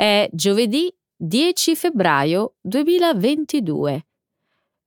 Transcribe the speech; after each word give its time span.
È 0.00 0.30
giovedì 0.32 0.90
10 1.14 1.76
febbraio 1.76 2.54
2022. 2.62 4.06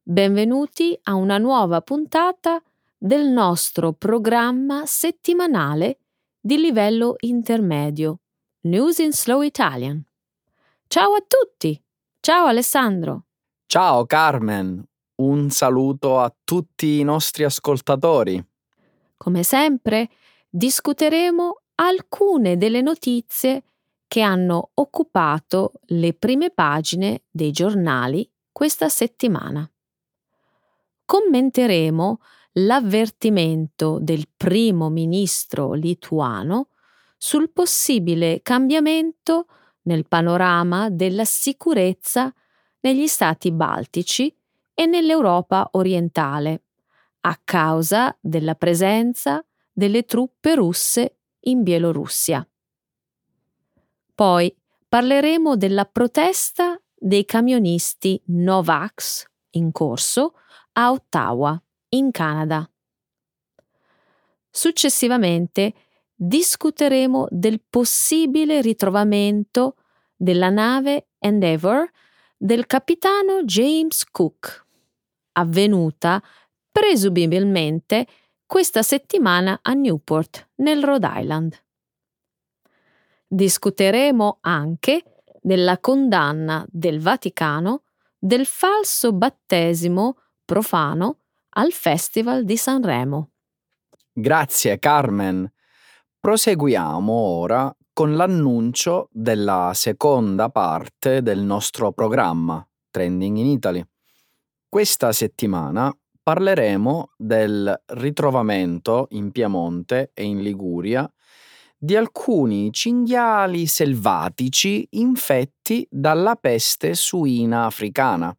Benvenuti 0.01 0.99
a 1.03 1.13
una 1.13 1.37
nuova 1.37 1.81
puntata 1.81 2.59
del 2.97 3.27
nostro 3.27 3.93
programma 3.93 4.87
settimanale 4.87 5.99
di 6.39 6.57
livello 6.57 7.13
intermedio, 7.19 8.21
News 8.61 8.97
in 8.97 9.13
Slow 9.13 9.41
Italian. 9.41 10.03
Ciao 10.87 11.13
a 11.13 11.23
tutti! 11.27 11.79
Ciao 12.19 12.47
Alessandro! 12.47 13.25
Ciao 13.67 14.07
Carmen! 14.07 14.83
Un 15.17 15.51
saluto 15.51 16.19
a 16.21 16.35
tutti 16.43 16.97
i 16.97 17.03
nostri 17.03 17.43
ascoltatori. 17.43 18.43
Come 19.15 19.43
sempre, 19.43 20.09
discuteremo 20.49 21.61
alcune 21.75 22.57
delle 22.57 22.81
notizie 22.81 23.65
che 24.13 24.21
hanno 24.21 24.69
occupato 24.75 25.71
le 25.85 26.13
prime 26.13 26.51
pagine 26.51 27.23
dei 27.31 27.49
giornali 27.49 28.31
questa 28.51 28.87
settimana. 28.87 29.67
Commenteremo 31.03 32.19
l'avvertimento 32.51 33.97
del 33.99 34.27
primo 34.37 34.89
ministro 34.89 35.73
lituano 35.73 36.67
sul 37.17 37.49
possibile 37.49 38.41
cambiamento 38.43 39.47
nel 39.85 40.07
panorama 40.07 40.91
della 40.91 41.25
sicurezza 41.25 42.31
negli 42.81 43.07
stati 43.07 43.51
baltici 43.51 44.31
e 44.75 44.85
nell'Europa 44.85 45.69
orientale, 45.71 46.65
a 47.21 47.35
causa 47.43 48.15
della 48.21 48.53
presenza 48.53 49.43
delle 49.71 50.03
truppe 50.03 50.53
russe 50.53 51.17
in 51.45 51.63
Bielorussia. 51.63 52.47
Poi 54.15 54.55
parleremo 54.87 55.55
della 55.57 55.85
protesta 55.85 56.79
dei 56.93 57.25
camionisti 57.25 58.21
Novax 58.27 59.25
in 59.51 59.71
corso 59.71 60.35
a 60.73 60.91
Ottawa, 60.91 61.61
in 61.89 62.11
Canada. 62.11 62.69
Successivamente 64.49 65.73
discuteremo 66.13 67.27
del 67.29 67.59
possibile 67.67 68.61
ritrovamento 68.61 69.75
della 70.15 70.49
nave 70.49 71.07
Endeavour 71.17 71.89
del 72.37 72.67
capitano 72.67 73.43
James 73.43 74.05
Cook, 74.05 74.65
avvenuta 75.33 76.21
presumibilmente 76.71 78.07
questa 78.45 78.83
settimana 78.83 79.59
a 79.61 79.73
Newport, 79.73 80.49
nel 80.55 80.83
Rhode 80.83 81.09
Island. 81.11 81.63
Discuteremo 83.33 84.37
anche 84.41 85.23
della 85.41 85.79
condanna 85.79 86.63
del 86.69 86.99
Vaticano 86.99 87.81
del 88.19 88.45
falso 88.45 89.11
battesimo 89.11 90.17
profano 90.45 91.17
al 91.55 91.71
Festival 91.71 92.45
di 92.45 92.55
Sanremo. 92.55 93.31
Grazie 94.13 94.77
Carmen. 94.77 95.51
Proseguiamo 96.19 97.11
ora 97.11 97.75
con 97.91 98.15
l'annuncio 98.15 99.09
della 99.11 99.71
seconda 99.73 100.49
parte 100.49 101.23
del 101.23 101.39
nostro 101.39 101.91
programma 101.91 102.63
Trending 102.91 103.37
in 103.37 103.47
Italy. 103.47 103.83
Questa 104.69 105.11
settimana 105.11 105.91
parleremo 106.21 107.13
del 107.17 107.81
ritrovamento 107.87 109.07
in 109.09 109.31
Piemonte 109.31 110.11
e 110.13 110.23
in 110.23 110.43
Liguria 110.43 111.11
di 111.83 111.97
alcuni 111.97 112.71
cinghiali 112.71 113.67
selvatici 113.67 114.87
infetti 114.91 115.85
dalla 115.91 116.37
peste 116.37 116.93
suina 116.93 117.65
africana, 117.65 118.33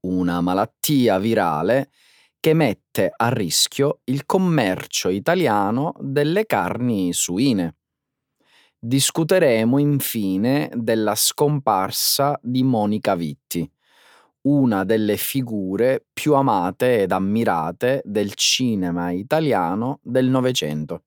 una 0.00 0.42
malattia 0.42 1.18
virale 1.18 1.88
che 2.38 2.52
mette 2.52 3.10
a 3.16 3.30
rischio 3.30 4.00
il 4.04 4.26
commercio 4.26 5.08
italiano 5.08 5.94
delle 5.98 6.44
carni 6.44 7.14
suine. 7.14 7.76
Discuteremo 8.78 9.78
infine 9.78 10.70
della 10.74 11.14
scomparsa 11.14 12.38
di 12.42 12.62
Monica 12.62 13.14
Vitti, 13.14 13.66
una 14.42 14.84
delle 14.84 15.16
figure 15.16 16.04
più 16.12 16.34
amate 16.34 17.00
ed 17.00 17.12
ammirate 17.12 18.02
del 18.04 18.34
cinema 18.34 19.10
italiano 19.10 20.00
del 20.02 20.26
Novecento. 20.26 21.04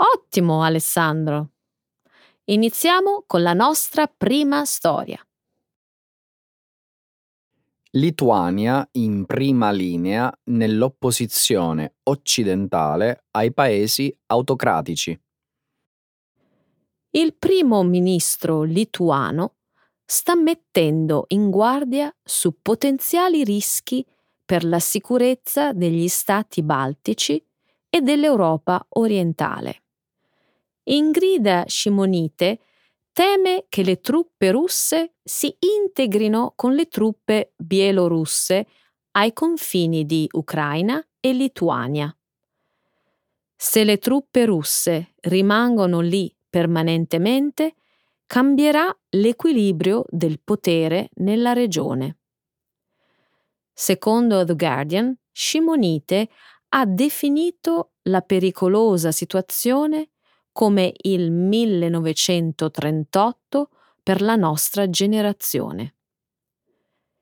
Ottimo 0.00 0.62
Alessandro! 0.62 1.54
Iniziamo 2.44 3.24
con 3.26 3.42
la 3.42 3.52
nostra 3.52 4.06
prima 4.06 4.64
storia. 4.64 5.20
Lituania 7.92 8.88
in 8.92 9.26
prima 9.26 9.72
linea 9.72 10.32
nell'opposizione 10.50 11.96
occidentale 12.04 13.24
ai 13.32 13.52
paesi 13.52 14.16
autocratici. 14.26 15.20
Il 17.10 17.34
primo 17.34 17.82
ministro 17.82 18.62
lituano 18.62 19.56
sta 20.04 20.36
mettendo 20.36 21.24
in 21.28 21.50
guardia 21.50 22.14
su 22.22 22.60
potenziali 22.62 23.42
rischi 23.42 24.06
per 24.44 24.62
la 24.64 24.78
sicurezza 24.78 25.72
degli 25.72 26.06
stati 26.06 26.62
baltici 26.62 27.44
e 27.90 28.00
dell'Europa 28.00 28.86
orientale. 28.90 29.82
Ingrida 30.90 31.64
Scimonite 31.66 32.60
teme 33.12 33.66
che 33.68 33.82
le 33.82 34.00
truppe 34.00 34.50
russe 34.50 35.16
si 35.22 35.54
integrino 35.58 36.52
con 36.56 36.74
le 36.74 36.86
truppe 36.86 37.52
bielorusse 37.56 38.66
ai 39.12 39.32
confini 39.32 40.06
di 40.06 40.26
Ucraina 40.32 41.04
e 41.20 41.32
Lituania. 41.32 42.16
Se 43.54 43.84
le 43.84 43.98
truppe 43.98 44.46
russe 44.46 45.14
rimangono 45.22 46.00
lì 46.00 46.34
permanentemente, 46.48 47.74
cambierà 48.24 48.96
l'equilibrio 49.10 50.04
del 50.08 50.40
potere 50.40 51.08
nella 51.16 51.52
regione. 51.52 52.18
Secondo 53.72 54.44
The 54.44 54.54
Guardian, 54.54 55.14
Scimonite 55.32 56.28
ha 56.70 56.86
definito 56.86 57.92
la 58.02 58.20
pericolosa 58.22 59.10
situazione 59.10 60.10
come 60.58 60.92
il 61.02 61.30
1938 61.30 63.70
per 64.02 64.20
la 64.20 64.34
nostra 64.34 64.90
generazione. 64.90 65.94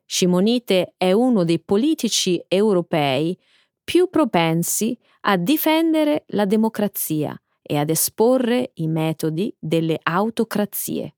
Scimonite 0.06 0.94
è 0.97 1.12
uno 1.12 1.44
dei 1.44 1.60
politici 1.60 2.42
europei 2.48 3.38
più 3.84 4.08
propensi 4.08 4.98
a 5.20 5.36
difendere 5.36 6.24
la 6.28 6.47
democrazia 6.47 7.38
e 7.60 7.76
ad 7.76 7.91
esporre 7.91 8.70
i 8.76 8.88
metodi 8.88 9.54
delle 9.58 10.00
autocrazie. 10.03 11.16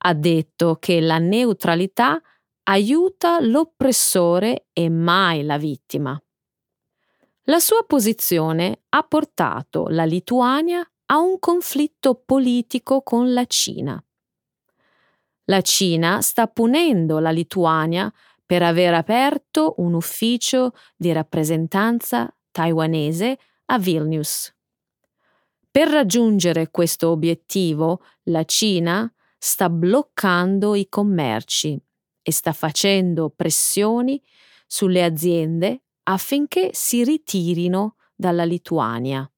Ha 0.00 0.12
detto 0.12 0.76
che 0.78 1.00
la 1.00 1.16
neutralità 1.16 2.20
aiuta 2.64 3.40
l'oppressore 3.40 4.66
e 4.74 4.90
mai 4.90 5.44
la 5.44 5.56
vittima. 5.56 6.20
La 7.48 7.60
sua 7.60 7.84
posizione 7.86 8.80
ha 8.88 9.04
portato 9.04 9.86
la 9.90 10.04
Lituania 10.04 10.84
a 11.06 11.18
un 11.18 11.38
conflitto 11.38 12.16
politico 12.16 13.02
con 13.02 13.32
la 13.32 13.44
Cina. 13.44 14.04
La 15.44 15.60
Cina 15.60 16.22
sta 16.22 16.48
punendo 16.48 17.20
la 17.20 17.30
Lituania 17.30 18.12
per 18.44 18.64
aver 18.64 18.94
aperto 18.94 19.74
un 19.76 19.94
ufficio 19.94 20.72
di 20.96 21.12
rappresentanza 21.12 22.28
taiwanese 22.50 23.38
a 23.66 23.78
Vilnius. 23.78 24.52
Per 25.70 25.88
raggiungere 25.88 26.72
questo 26.72 27.10
obiettivo, 27.10 28.02
la 28.24 28.42
Cina 28.42 29.08
sta 29.38 29.70
bloccando 29.70 30.74
i 30.74 30.88
commerci 30.88 31.80
e 32.22 32.32
sta 32.32 32.52
facendo 32.52 33.30
pressioni 33.30 34.20
sulle 34.66 35.04
aziende 35.04 35.82
affinché 36.08 36.70
si 36.72 37.04
ritirino 37.04 37.96
dalla 38.14 38.44
Lituania. 38.44 39.28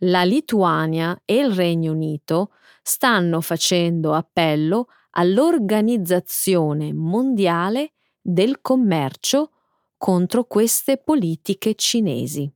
La 0.00 0.24
Lituania 0.24 1.20
e 1.24 1.36
il 1.36 1.52
Regno 1.52 1.92
Unito 1.92 2.52
stanno 2.82 3.40
facendo 3.40 4.12
appello 4.12 4.88
all'Organizzazione 5.10 6.92
Mondiale 6.92 7.92
del 8.20 8.60
Commercio 8.60 9.52
contro 9.96 10.44
queste 10.44 10.98
politiche 10.98 11.74
cinesi. 11.74 12.52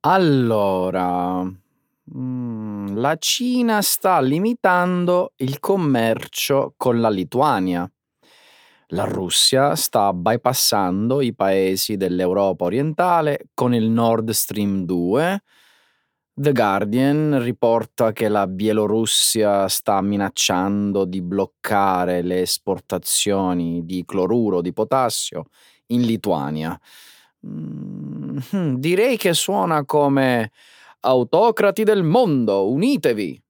Allora, 0.00 1.44
mm, 1.44 2.96
la 2.96 3.16
Cina 3.18 3.80
sta 3.82 4.20
limitando 4.20 5.32
il 5.36 5.60
commercio 5.60 6.74
con 6.76 7.00
la 7.00 7.08
Lituania. 7.08 7.88
La 8.94 9.04
Russia 9.04 9.74
sta 9.74 10.12
bypassando 10.12 11.22
i 11.22 11.34
paesi 11.34 11.96
dell'Europa 11.96 12.64
orientale 12.64 13.46
con 13.54 13.72
il 13.72 13.88
Nord 13.88 14.28
Stream 14.32 14.84
2. 14.84 15.42
The 16.34 16.52
Guardian 16.52 17.42
riporta 17.42 18.12
che 18.12 18.28
la 18.28 18.46
Bielorussia 18.46 19.66
sta 19.68 19.98
minacciando 20.02 21.06
di 21.06 21.22
bloccare 21.22 22.20
le 22.20 22.42
esportazioni 22.42 23.82
di 23.86 24.04
cloruro 24.04 24.60
di 24.60 24.74
potassio 24.74 25.46
in 25.86 26.02
Lituania. 26.02 26.78
Mm, 27.46 28.38
hmm, 28.52 28.74
direi 28.74 29.16
che 29.16 29.32
suona 29.32 29.86
come 29.86 30.50
autocrati 31.00 31.82
del 31.82 32.02
mondo, 32.02 32.70
unitevi! 32.70 33.42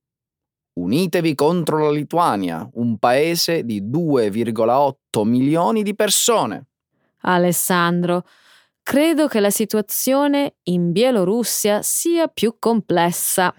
Unitevi 0.75 1.35
contro 1.35 1.79
la 1.79 1.91
Lituania, 1.91 2.67
un 2.75 2.97
paese 2.97 3.63
di 3.63 3.83
2,8 3.83 5.23
milioni 5.25 5.83
di 5.83 5.95
persone. 5.95 6.69
Alessandro, 7.23 8.25
credo 8.83 9.27
che 9.27 9.41
la 9.41 9.51
situazione 9.51 10.55
in 10.65 10.93
Bielorussia 10.93 11.83
sia 11.83 12.27
più 12.29 12.57
complessa. 12.59 13.55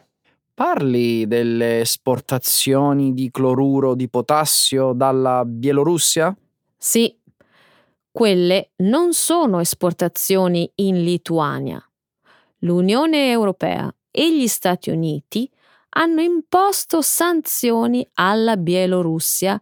Parli 0.56 1.28
delle 1.28 1.82
esportazioni 1.82 3.14
di 3.14 3.30
cloruro 3.30 3.94
di 3.94 4.10
potassio 4.10 4.94
dalla 4.94 5.46
Bielorussia? 5.46 6.36
Sì, 6.78 7.16
quelle 8.12 8.72
non 8.78 9.14
sono 9.14 9.60
esportazioni 9.60 10.70
in 10.76 11.04
Lituania. 11.04 11.84
L'Unione 12.60 13.30
Europea 13.30 13.94
e 14.10 14.36
gli 14.36 14.48
Stati 14.48 14.90
Uniti 14.90 15.50
hanno 15.94 16.22
imposto 16.22 17.02
sanzioni 17.02 18.08
alla 18.16 18.58
Bielorussia 18.58 19.60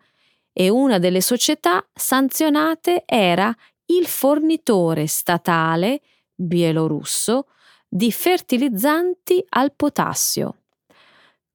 e 0.53 0.69
una 0.69 0.99
delle 0.99 1.21
società 1.21 1.85
sanzionate 1.93 3.03
era 3.05 3.55
il 3.85 4.07
fornitore 4.07 5.07
statale 5.07 6.01
bielorusso 6.33 7.47
di 7.87 8.11
fertilizzanti 8.11 9.43
al 9.49 9.73
potassio. 9.73 10.55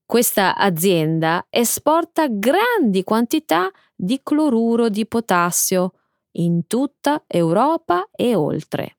Questa 0.05 0.55
azienda 0.57 1.47
esporta 1.51 2.29
grandi 2.29 3.03
quantità 3.03 3.71
di 3.95 4.21
cloruro 4.23 4.89
di 4.89 5.07
potassio 5.07 5.93
in 6.33 6.67
tutta 6.67 7.25
Europa 7.27 8.09
e 8.15 8.35
oltre. 8.35 8.99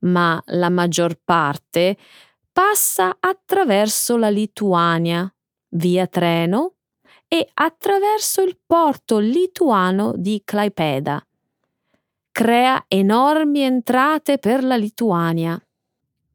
Ma 0.00 0.42
la 0.46 0.68
maggior 0.68 1.18
parte 1.24 1.96
passa 2.52 3.16
attraverso 3.18 4.16
la 4.16 4.28
Lituania, 4.28 5.32
via 5.70 6.06
treno 6.06 6.74
e 7.26 7.48
attraverso 7.54 8.42
il 8.42 8.58
porto 8.64 9.18
lituano 9.18 10.12
di 10.16 10.42
Klaipeda. 10.44 11.24
Crea 12.30 12.84
enormi 12.88 13.60
entrate 13.60 14.38
per 14.38 14.62
la 14.64 14.76
Lituania. 14.76 15.60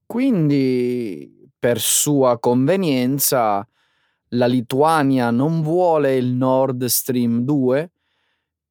Quindi, 0.05 1.49
per 1.57 1.79
sua 1.79 2.39
convenienza, 2.39 3.67
la 4.29 4.47
Lituania 4.47 5.31
non 5.31 5.61
vuole 5.61 6.15
il 6.15 6.33
Nord 6.33 6.85
Stream 6.85 7.41
2 7.41 7.91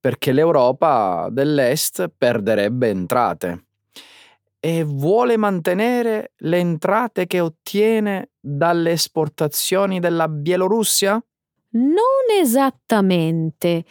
perché 0.00 0.32
l'Europa 0.32 1.28
dell'Est 1.30 2.12
perderebbe 2.16 2.88
entrate 2.88 3.65
e 4.66 4.82
vuole 4.82 5.36
mantenere 5.36 6.32
le 6.38 6.58
entrate 6.58 7.28
che 7.28 7.38
ottiene 7.38 8.30
dalle 8.40 8.90
esportazioni 8.90 10.00
della 10.00 10.26
Bielorussia? 10.26 11.24
Non 11.68 12.40
esattamente. 12.40 13.84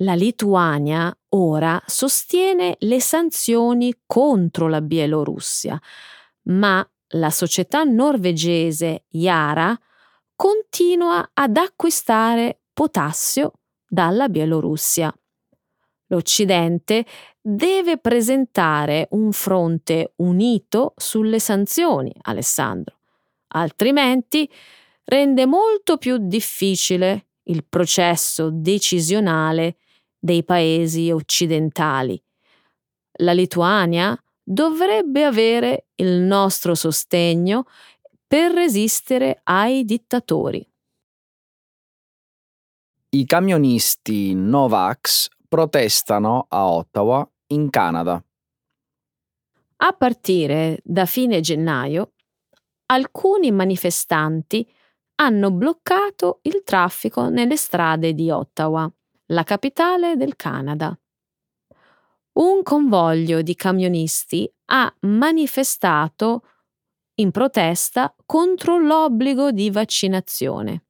La 0.00 0.12
Lituania 0.12 1.16
ora 1.30 1.82
sostiene 1.86 2.76
le 2.80 3.00
sanzioni 3.00 4.02
contro 4.04 4.68
la 4.68 4.82
Bielorussia, 4.82 5.80
ma 6.42 6.86
la 7.12 7.30
società 7.30 7.82
norvegese 7.84 9.04
Yara 9.12 9.74
continua 10.34 11.30
ad 11.32 11.56
acquistare 11.56 12.64
potassio 12.74 13.52
dalla 13.88 14.28
Bielorussia. 14.28 15.10
L'Occidente 16.08 17.04
deve 17.40 17.98
presentare 17.98 19.08
un 19.10 19.32
fronte 19.32 20.12
unito 20.16 20.94
sulle 20.96 21.40
sanzioni, 21.40 22.12
Alessandro, 22.22 22.98
altrimenti 23.48 24.48
rende 25.04 25.46
molto 25.46 25.96
più 25.96 26.16
difficile 26.18 27.26
il 27.44 27.64
processo 27.64 28.50
decisionale 28.50 29.76
dei 30.18 30.44
paesi 30.44 31.10
occidentali. 31.10 32.20
La 33.18 33.32
Lituania 33.32 34.20
dovrebbe 34.42 35.24
avere 35.24 35.86
il 35.96 36.20
nostro 36.20 36.74
sostegno 36.74 37.66
per 38.26 38.52
resistere 38.52 39.40
ai 39.44 39.84
dittatori. 39.84 40.64
I 43.10 43.24
camionisti 43.24 44.34
Novax 44.34 45.28
protestano 45.56 46.44
a 46.50 46.70
Ottawa, 46.70 47.26
in 47.52 47.70
Canada. 47.70 48.22
A 49.76 49.92
partire 49.92 50.80
da 50.84 51.06
fine 51.06 51.40
gennaio, 51.40 52.12
alcuni 52.86 53.50
manifestanti 53.52 54.70
hanno 55.14 55.50
bloccato 55.50 56.40
il 56.42 56.62
traffico 56.62 57.30
nelle 57.30 57.56
strade 57.56 58.12
di 58.12 58.30
Ottawa, 58.30 58.86
la 59.28 59.44
capitale 59.44 60.16
del 60.16 60.36
Canada. 60.36 60.94
Un 62.32 62.62
convoglio 62.62 63.40
di 63.40 63.54
camionisti 63.54 64.52
ha 64.66 64.94
manifestato 65.00 66.42
in 67.14 67.30
protesta 67.30 68.14
contro 68.26 68.76
l'obbligo 68.76 69.52
di 69.52 69.70
vaccinazione. 69.70 70.84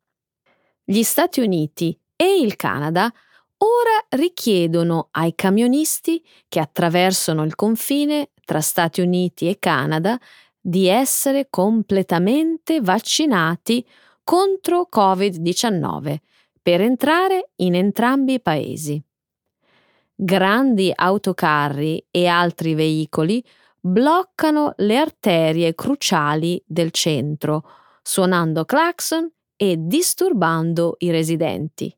Gli 0.82 1.04
Stati 1.04 1.40
Uniti 1.40 1.96
e 2.16 2.40
il 2.40 2.56
Canada 2.56 3.12
ora 3.58 4.04
richiedono 4.10 5.08
ai 5.12 5.34
camionisti 5.34 6.22
che 6.48 6.60
attraversano 6.60 7.42
il 7.44 7.54
confine 7.54 8.30
tra 8.44 8.60
Stati 8.60 9.00
Uniti 9.00 9.48
e 9.48 9.58
Canada 9.58 10.18
di 10.60 10.86
essere 10.86 11.48
completamente 11.48 12.80
vaccinati 12.80 13.86
contro 14.24 14.88
Covid-19 14.92 16.16
per 16.60 16.80
entrare 16.80 17.50
in 17.56 17.74
entrambi 17.76 18.34
i 18.34 18.40
paesi. 18.40 19.00
Grandi 20.14 20.90
autocarri 20.94 22.04
e 22.10 22.26
altri 22.26 22.74
veicoli 22.74 23.44
bloccano 23.78 24.72
le 24.78 24.96
arterie 24.96 25.74
cruciali 25.74 26.60
del 26.66 26.90
centro, 26.90 27.62
suonando 28.02 28.64
clacson 28.64 29.30
e 29.54 29.76
disturbando 29.78 30.96
i 30.98 31.10
residenti 31.10 31.96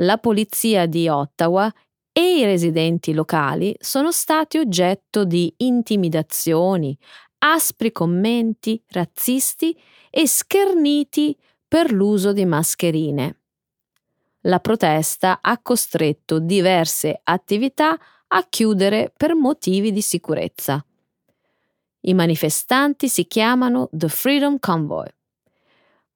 la 0.00 0.18
polizia 0.18 0.86
di 0.86 1.08
Ottawa 1.08 1.72
e 2.12 2.38
i 2.38 2.44
residenti 2.44 3.12
locali 3.12 3.74
sono 3.78 4.10
stati 4.10 4.58
oggetto 4.58 5.24
di 5.24 5.52
intimidazioni, 5.58 6.96
aspri 7.38 7.92
commenti 7.92 8.82
razzisti 8.88 9.76
e 10.10 10.26
scherniti 10.26 11.36
per 11.66 11.92
l'uso 11.92 12.32
di 12.32 12.44
mascherine. 12.44 13.40
La 14.42 14.60
protesta 14.60 15.40
ha 15.42 15.58
costretto 15.58 16.38
diverse 16.38 17.20
attività 17.22 17.98
a 18.28 18.46
chiudere 18.48 19.12
per 19.16 19.34
motivi 19.34 19.92
di 19.92 20.00
sicurezza. 20.00 20.84
I 22.00 22.14
manifestanti 22.14 23.08
si 23.08 23.26
chiamano 23.26 23.88
The 23.92 24.08
Freedom 24.08 24.58
Convoy 24.58 25.08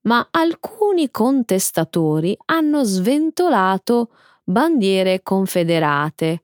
ma 0.02 0.28
alcuni 0.30 1.10
contestatori 1.10 2.36
hanno 2.46 2.82
sventolato 2.84 4.10
bandiere 4.44 5.22
confederate 5.22 6.42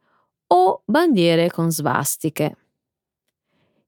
o 0.48 0.82
bandiere 0.84 1.50
con 1.50 1.70
svastiche. 1.70 2.56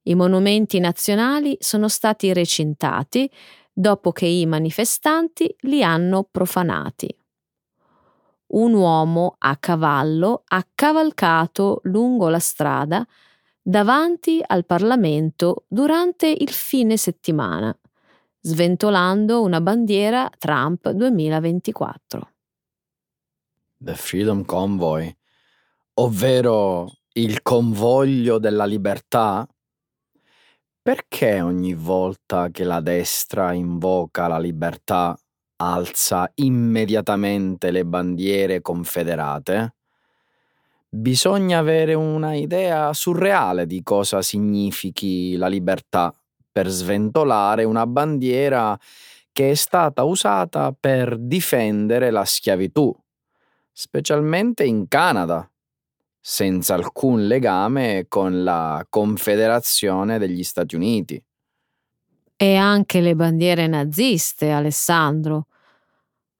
I 0.02 0.14
monumenti 0.14 0.78
nazionali 0.80 1.56
sono 1.60 1.88
stati 1.88 2.32
recintati 2.32 3.30
dopo 3.72 4.12
che 4.12 4.26
i 4.26 4.46
manifestanti 4.46 5.54
li 5.60 5.82
hanno 5.82 6.26
profanati. 6.30 7.14
Un 8.48 8.74
uomo 8.74 9.36
a 9.38 9.56
cavallo 9.56 10.42
ha 10.48 10.66
cavalcato 10.74 11.80
lungo 11.84 12.28
la 12.28 12.40
strada 12.40 13.06
davanti 13.62 14.42
al 14.44 14.66
Parlamento 14.66 15.64
durante 15.68 16.26
il 16.26 16.50
fine 16.50 16.96
settimana 16.96 17.76
sventolando 18.40 19.42
una 19.42 19.60
bandiera 19.60 20.30
Trump 20.38 20.88
2024. 20.90 22.30
The 23.76 23.94
Freedom 23.94 24.44
Convoy, 24.44 25.14
ovvero 25.94 26.90
il 27.14 27.42
convoglio 27.42 28.38
della 28.38 28.64
libertà? 28.64 29.46
Perché 30.82 31.40
ogni 31.40 31.74
volta 31.74 32.48
che 32.50 32.64
la 32.64 32.80
destra 32.80 33.52
invoca 33.52 34.28
la 34.28 34.38
libertà 34.38 35.18
alza 35.56 36.30
immediatamente 36.36 37.70
le 37.70 37.84
bandiere 37.84 38.60
confederate? 38.62 39.74
Bisogna 40.88 41.58
avere 41.58 41.94
una 41.94 42.34
idea 42.34 42.92
surreale 42.92 43.66
di 43.66 43.82
cosa 43.82 44.22
significhi 44.22 45.36
la 45.36 45.46
libertà 45.46 46.14
per 46.60 46.68
sventolare 46.68 47.64
una 47.64 47.86
bandiera 47.86 48.78
che 49.32 49.52
è 49.52 49.54
stata 49.54 50.02
usata 50.02 50.76
per 50.78 51.16
difendere 51.16 52.10
la 52.10 52.26
schiavitù, 52.26 52.94
specialmente 53.72 54.64
in 54.64 54.86
Canada, 54.86 55.50
senza 56.20 56.74
alcun 56.74 57.26
legame 57.26 58.04
con 58.08 58.44
la 58.44 58.84
Confederazione 58.90 60.18
degli 60.18 60.42
Stati 60.42 60.76
Uniti. 60.76 61.22
E 62.36 62.56
anche 62.56 63.00
le 63.00 63.14
bandiere 63.14 63.66
naziste, 63.66 64.50
Alessandro. 64.50 65.46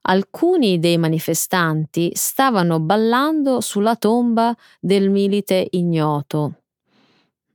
Alcuni 0.03 0.79
dei 0.79 0.99
manifestanti 0.99 2.13
stavano 2.15 2.79
ballando 2.79 3.63
sulla 3.63 3.97
tomba 3.97 4.55
del 4.81 5.09
milite 5.09 5.67
ignoto. 5.71 6.57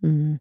Mm. 0.04 0.34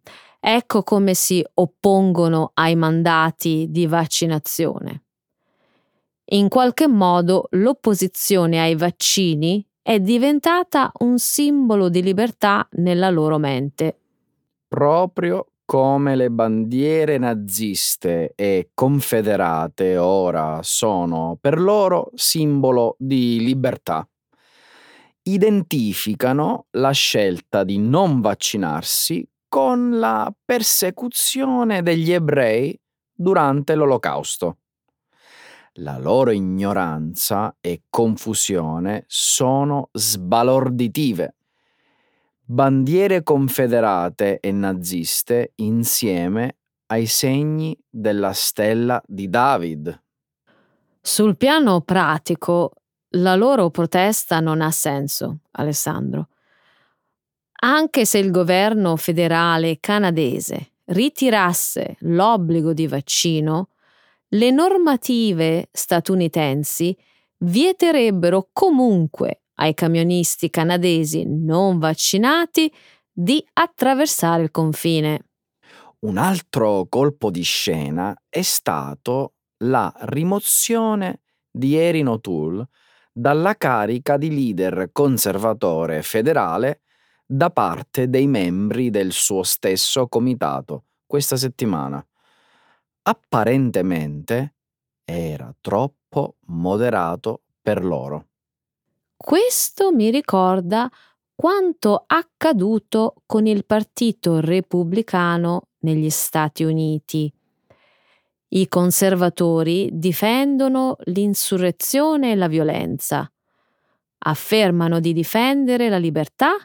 Ecco 0.46 0.82
come 0.82 1.14
si 1.14 1.42
oppongono 1.54 2.50
ai 2.52 2.76
mandati 2.76 3.68
di 3.70 3.86
vaccinazione. 3.86 5.04
In 6.32 6.50
qualche 6.50 6.86
modo 6.86 7.46
l'opposizione 7.52 8.60
ai 8.60 8.76
vaccini 8.76 9.66
è 9.80 9.98
diventata 10.00 10.92
un 10.98 11.18
simbolo 11.18 11.88
di 11.88 12.02
libertà 12.02 12.68
nella 12.72 13.08
loro 13.08 13.38
mente. 13.38 13.98
Proprio 14.68 15.46
come 15.64 16.14
le 16.14 16.30
bandiere 16.30 17.16
naziste 17.16 18.34
e 18.34 18.68
confederate 18.74 19.96
ora 19.96 20.60
sono 20.62 21.38
per 21.40 21.58
loro 21.58 22.10
simbolo 22.12 22.96
di 22.98 23.40
libertà. 23.40 24.06
Identificano 25.22 26.66
la 26.72 26.90
scelta 26.90 27.64
di 27.64 27.78
non 27.78 28.20
vaccinarsi 28.20 29.26
con 29.54 30.00
la 30.00 30.34
persecuzione 30.44 31.84
degli 31.84 32.11
ebrei 32.11 32.76
durante 33.14 33.76
l'Olocausto. 33.76 34.56
La 35.75 35.96
loro 35.96 36.32
ignoranza 36.32 37.54
e 37.61 37.82
confusione 37.88 39.04
sono 39.06 39.90
sbalorditive 39.92 41.37
bandiere 42.46 43.23
confederate 43.23 44.40
e 44.40 44.50
naziste 44.50 45.52
insieme 45.54 46.56
ai 46.87 47.06
segni 47.06 47.78
della 47.88 48.32
stella 48.32 49.00
di 49.06 49.30
David. 49.30 50.02
Sul 51.00 51.37
piano 51.37 51.80
pratico, 51.82 52.73
la 53.11 53.37
loro 53.37 53.70
protesta 53.70 54.40
non 54.40 54.61
ha 54.61 54.73
senso, 54.73 55.42
Alessandro. 55.52 56.26
Anche 57.66 58.04
se 58.04 58.18
il 58.18 58.30
governo 58.30 58.94
federale 58.97 59.78
canadese 59.80 60.73
ritirasse 60.88 61.97
l'obbligo 62.00 62.75
di 62.75 62.87
vaccino, 62.87 63.71
le 64.35 64.50
normative 64.50 65.71
statunitensi 65.73 66.94
vieterebbero 67.38 68.50
comunque 68.52 69.44
ai 69.54 69.73
camionisti 69.73 70.50
canadesi 70.50 71.25
non 71.26 71.78
vaccinati 71.78 72.71
di 73.11 73.42
attraversare 73.54 74.42
il 74.42 74.50
confine. 74.50 75.28
Un 76.00 76.18
altro 76.18 76.85
colpo 76.90 77.30
di 77.30 77.42
scena 77.42 78.14
è 78.28 78.42
stato 78.42 79.37
la 79.64 79.90
rimozione 80.00 81.23
di 81.50 81.76
Erin 81.76 82.09
O'Toole 82.09 82.68
dalla 83.11 83.54
carica 83.54 84.18
di 84.18 84.28
leader 84.28 84.90
conservatore 84.92 86.02
federale 86.02 86.80
da 87.26 87.50
parte 87.50 88.08
dei 88.08 88.26
membri 88.26 88.90
del 88.90 89.12
suo 89.12 89.42
stesso 89.42 90.08
comitato 90.08 90.84
questa 91.06 91.36
settimana. 91.36 92.04
Apparentemente 93.02 94.54
era 95.04 95.54
troppo 95.60 96.36
moderato 96.46 97.42
per 97.60 97.84
loro. 97.84 98.26
Questo 99.16 99.92
mi 99.92 100.10
ricorda 100.10 100.90
quanto 101.34 102.04
accaduto 102.06 103.14
con 103.26 103.46
il 103.46 103.64
Partito 103.64 104.40
Repubblicano 104.40 105.68
negli 105.80 106.10
Stati 106.10 106.64
Uniti. 106.64 107.32
I 108.48 108.68
conservatori 108.68 109.90
difendono 109.92 110.96
l'insurrezione 111.04 112.32
e 112.32 112.34
la 112.36 112.48
violenza, 112.48 113.30
affermano 114.18 115.00
di 115.00 115.12
difendere 115.12 115.88
la 115.88 115.98
libertà, 115.98 116.56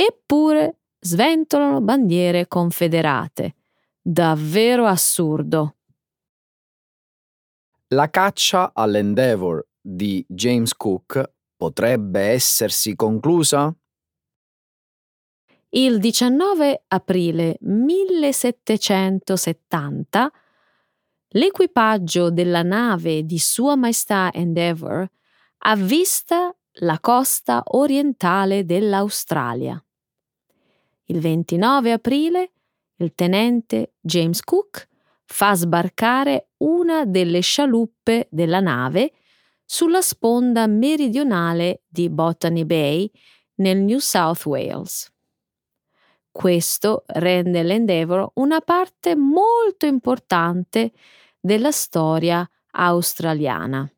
eppure 0.00 0.78
sventolano 1.00 1.80
bandiere 1.80 2.46
confederate. 2.46 3.56
Davvero 4.00 4.86
assurdo. 4.86 5.74
La 7.88 8.08
caccia 8.08 8.70
all'Endeavour 8.72 9.66
di 9.80 10.24
James 10.28 10.72
Cook 10.74 11.32
potrebbe 11.56 12.20
essersi 12.20 12.94
conclusa? 12.94 13.74
Il 15.70 15.98
19 15.98 16.84
aprile 16.86 17.56
1770 17.60 20.32
l'equipaggio 21.30 22.30
della 22.30 22.62
nave 22.62 23.24
di 23.24 23.38
Sua 23.38 23.74
Maestà 23.74 24.32
Endeavour 24.32 25.04
avvista 25.58 26.52
la 26.80 27.00
costa 27.00 27.62
orientale 27.64 28.64
dell'Australia. 28.64 29.82
Il 31.10 31.20
29 31.20 31.92
aprile 31.92 32.50
il 32.96 33.14
tenente 33.14 33.94
James 33.98 34.42
Cook 34.42 34.86
fa 35.24 35.54
sbarcare 35.54 36.50
una 36.58 37.06
delle 37.06 37.40
scialuppe 37.40 38.28
della 38.30 38.60
nave 38.60 39.12
sulla 39.64 40.02
sponda 40.02 40.66
meridionale 40.66 41.82
di 41.88 42.10
Botany 42.10 42.64
Bay 42.64 43.10
nel 43.56 43.78
New 43.78 43.98
South 43.98 44.44
Wales. 44.44 45.10
Questo 46.30 47.04
rende 47.06 47.62
l'Endeavour 47.62 48.32
una 48.34 48.60
parte 48.60 49.16
molto 49.16 49.86
importante 49.86 50.92
della 51.40 51.70
storia 51.70 52.46
australiana. 52.72 53.90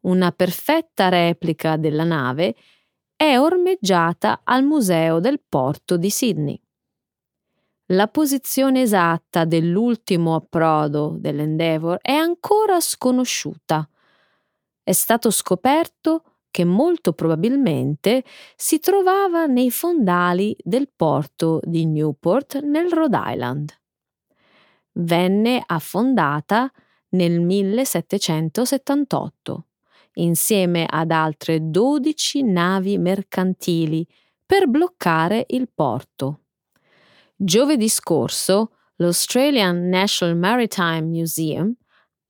Una 0.00 0.32
perfetta 0.32 1.10
replica 1.10 1.76
della 1.76 2.04
nave 2.04 2.54
è 3.20 3.38
ormeggiata 3.38 4.40
al 4.44 4.64
Museo 4.64 5.20
del 5.20 5.42
Porto 5.46 5.98
di 5.98 6.08
Sydney. 6.08 6.58
La 7.88 8.08
posizione 8.08 8.80
esatta 8.80 9.44
dell'ultimo 9.44 10.34
approdo 10.34 11.16
dell'Endeavour 11.18 11.98
è 12.00 12.14
ancora 12.14 12.80
sconosciuta, 12.80 13.86
è 14.82 14.92
stato 14.92 15.30
scoperto 15.30 16.22
che 16.50 16.64
molto 16.64 17.12
probabilmente 17.12 18.24
si 18.56 18.78
trovava 18.78 19.44
nei 19.44 19.70
fondali 19.70 20.56
del 20.58 20.88
porto 20.88 21.60
di 21.62 21.84
Newport 21.84 22.62
nel 22.62 22.90
Rhode 22.90 23.20
Island. 23.22 23.78
Venne 24.92 25.62
affondata 25.66 26.72
nel 27.10 27.38
1778 27.38 29.64
insieme 30.14 30.86
ad 30.88 31.10
altre 31.10 31.70
12 31.70 32.42
navi 32.42 32.98
mercantili 32.98 34.06
per 34.44 34.66
bloccare 34.68 35.46
il 35.50 35.68
porto. 35.72 36.40
Giovedì 37.36 37.88
scorso 37.88 38.72
l'Australian 38.96 39.88
National 39.88 40.36
Maritime 40.36 41.02
Museum 41.02 41.72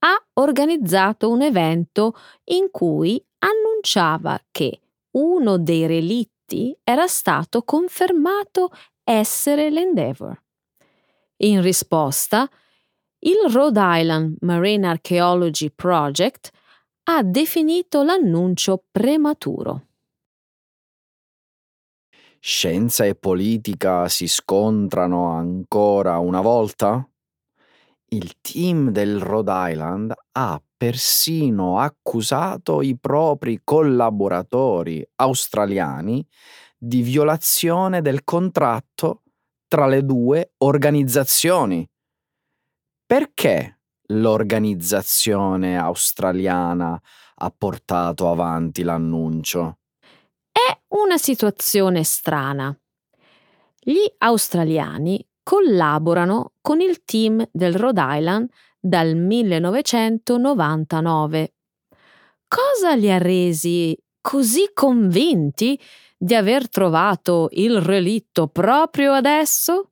ha 0.01 0.25
organizzato 0.35 1.31
un 1.31 1.43
evento 1.43 2.15
in 2.45 2.69
cui 2.71 3.23
annunciava 3.39 4.41
che 4.51 4.81
uno 5.13 5.59
dei 5.59 5.87
relitti 5.87 6.77
era 6.85 7.07
stato 7.07 7.63
confermato 7.63 8.71
essere 9.03 9.71
l'Endeavour. 9.71 10.41
In 11.39 11.63
risposta, 11.63 12.49
il 13.21 13.53
Rhode 13.53 13.81
Island 13.83 14.37
Marine 14.41 14.87
Archaeology 14.87 15.71
Project 15.71 16.51
ha 17.05 17.23
definito 17.23 18.03
l'annuncio 18.03 18.85
prematuro. 18.91 19.87
Scienza 22.39 23.05
e 23.05 23.15
politica 23.15 24.09
si 24.09 24.27
scontrano 24.27 25.31
ancora 25.31 26.19
una 26.19 26.41
volta? 26.41 27.11
il 28.13 28.41
team 28.41 28.91
del 28.91 29.21
Rhode 29.21 29.53
Island 29.73 30.13
ha 30.33 30.63
persino 30.77 31.79
accusato 31.79 32.83
i 32.83 32.97
propri 32.99 33.61
collaboratori 33.63 35.07
australiani 35.17 36.27
di 36.77 37.03
violazione 37.03 38.01
del 38.01 38.25
contratto 38.25 39.23
tra 39.69 39.87
le 39.87 40.05
due 40.05 40.55
organizzazioni. 40.59 41.87
Perché 43.07 43.80
l'organizzazione 44.11 45.79
australiana 45.79 47.01
ha 47.43 47.55
portato 47.57 48.31
avanti 48.31 48.83
l'annuncio? 48.83 49.79
È 50.51 50.79
una 50.89 51.17
situazione 51.17 52.05
strana. 52.05 52.79
Gli 53.79 54.05
australiani 54.19 55.27
collaborano 55.43 56.53
con 56.61 56.81
il 56.81 57.03
team 57.05 57.49
del 57.51 57.75
Rhode 57.75 58.03
Island 58.05 58.51
dal 58.79 59.17
1999. 59.17 61.55
Cosa 62.47 62.95
li 62.95 63.11
ha 63.11 63.17
resi 63.19 63.97
così 64.21 64.71
convinti 64.75 65.81
di 66.17 66.35
aver 66.35 66.69
trovato 66.69 67.49
il 67.53 67.81
relitto 67.81 68.49
proprio 68.49 69.13
adesso? 69.13 69.90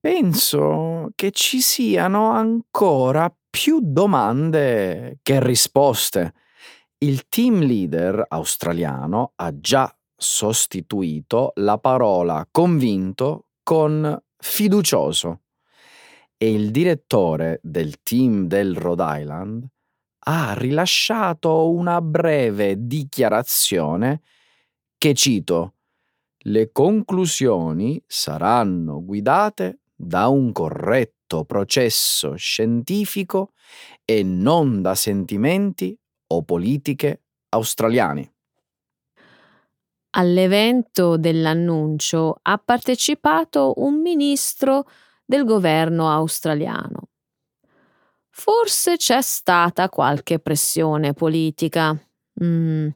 Penso 0.00 1.10
che 1.14 1.30
ci 1.30 1.60
siano 1.60 2.30
ancora 2.30 3.32
più 3.50 3.80
domande 3.82 5.18
che 5.22 5.44
risposte. 5.44 6.32
Il 6.98 7.28
team 7.28 7.60
leader 7.60 8.24
australiano 8.28 9.32
ha 9.36 9.58
già 9.58 9.94
sostituito 10.16 11.52
la 11.56 11.78
parola 11.78 12.46
convinto 12.50 13.46
con 13.62 14.18
fiducioso 14.38 15.42
e 16.36 16.52
il 16.52 16.70
direttore 16.70 17.60
del 17.62 18.00
team 18.02 18.46
del 18.46 18.76
Rhode 18.76 19.04
Island 19.20 19.66
ha 20.24 20.54
rilasciato 20.54 21.70
una 21.70 22.00
breve 22.00 22.74
dichiarazione 22.86 24.22
che 24.98 25.14
cito 25.14 25.74
le 26.44 26.72
conclusioni 26.72 28.02
saranno 28.06 29.04
guidate 29.04 29.79
da 30.02 30.28
un 30.28 30.50
corretto 30.52 31.44
processo 31.44 32.34
scientifico 32.34 33.52
e 34.04 34.22
non 34.22 34.80
da 34.80 34.94
sentimenti 34.94 35.96
o 36.28 36.42
politiche 36.42 37.24
australiani. 37.50 38.32
All'evento 40.12 41.18
dell'annuncio 41.18 42.38
ha 42.42 42.58
partecipato 42.58 43.74
un 43.76 44.00
ministro 44.00 44.88
del 45.24 45.44
governo 45.44 46.10
australiano. 46.10 47.10
Forse 48.30 48.96
c'è 48.96 49.20
stata 49.20 49.90
qualche 49.90 50.38
pressione 50.38 51.12
politica, 51.12 51.96
mm. 52.42 52.88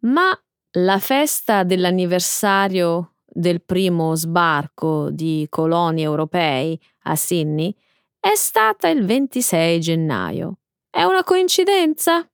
ma 0.00 0.42
la 0.72 0.98
festa 0.98 1.64
dell'anniversario 1.64 3.11
del 3.32 3.62
primo 3.62 4.14
sbarco 4.14 5.10
di 5.10 5.46
coloni 5.48 6.02
europei 6.02 6.78
a 7.04 7.16
Sydney 7.16 7.74
è 8.20 8.34
stata 8.34 8.88
il 8.88 9.04
26 9.04 9.80
gennaio. 9.80 10.58
È 10.88 11.02
una 11.02 11.24
coincidenza? 11.24 12.24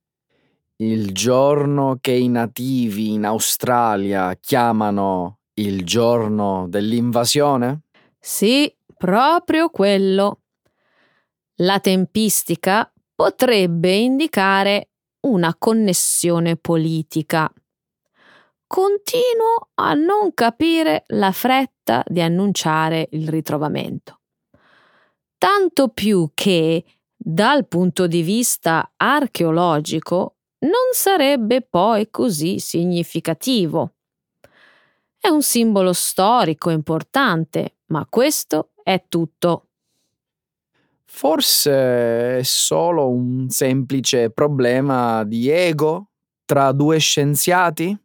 Il 0.77 1.13
giorno 1.13 1.99
che 2.01 2.13
i 2.13 2.29
nativi 2.29 3.13
in 3.13 3.25
Australia 3.25 4.37
chiamano 4.41 5.39
il 5.55 5.85
giorno 5.85 6.67
dell'invasione? 6.69 7.83
Sì, 8.19 8.73
proprio 8.97 9.71
quello. 9.71 10.41
La 11.61 11.81
tempistica 11.81 12.93
potrebbe 13.15 13.93
indicare 13.95 14.91
una 15.21 15.55
connessione 15.59 16.57
politica. 16.57 17.51
Continuo 18.69 19.71
a 19.77 19.95
non 19.95 20.35
capire 20.35 21.05
la 21.07 21.33
fretta 21.33 22.05
di 22.07 22.21
annunciare 22.21 23.09
il 23.13 23.27
ritrovamento. 23.27 24.21
Tanto 25.39 25.89
più 25.89 26.33
che, 26.35 26.85
dal 27.17 27.67
punto 27.67 28.07
di 28.07 28.21
vista 28.21 28.93
archeologico, 28.95 30.37
non 30.59 30.93
sarebbe 30.93 31.63
poi 31.63 32.11
così 32.11 32.59
significativo. 32.59 33.95
È 35.19 35.29
un 35.29 35.41
simbolo 35.41 35.95
storico 35.95 36.69
importante, 36.69 37.79
ma 37.87 38.07
questo 38.07 38.73
è 38.83 39.03
tutto. 39.09 39.69
Forse 41.07 42.39
è 42.39 42.43
solo 42.43 43.09
un 43.09 43.49
semplice 43.49 44.29
problema 44.29 45.25
di 45.25 45.49
ego 45.49 46.11
tra 46.45 46.71
due 46.73 46.99
scienziati? 46.99 47.99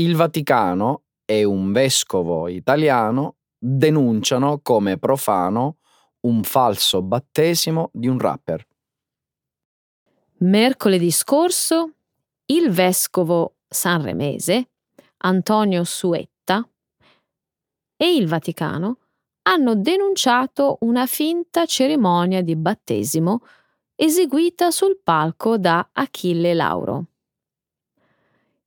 Il 0.00 0.16
Vaticano 0.16 1.02
e 1.26 1.44
un 1.44 1.72
vescovo 1.72 2.48
italiano 2.48 3.36
denunciano 3.58 4.60
come 4.62 4.96
profano 4.96 5.76
un 6.20 6.42
falso 6.42 7.02
battesimo 7.02 7.90
di 7.92 8.08
un 8.08 8.18
rapper. 8.18 8.66
Mercoledì 10.38 11.10
scorso 11.10 11.96
il 12.46 12.70
vescovo 12.70 13.56
sanremese 13.68 14.70
Antonio 15.18 15.84
Suetta 15.84 16.66
e 17.94 18.14
il 18.14 18.26
Vaticano 18.26 18.96
hanno 19.42 19.74
denunciato 19.74 20.78
una 20.80 21.04
finta 21.04 21.66
cerimonia 21.66 22.40
di 22.40 22.56
battesimo 22.56 23.40
eseguita 23.94 24.70
sul 24.70 24.98
palco 25.04 25.58
da 25.58 25.90
Achille 25.92 26.54
Lauro. 26.54 27.04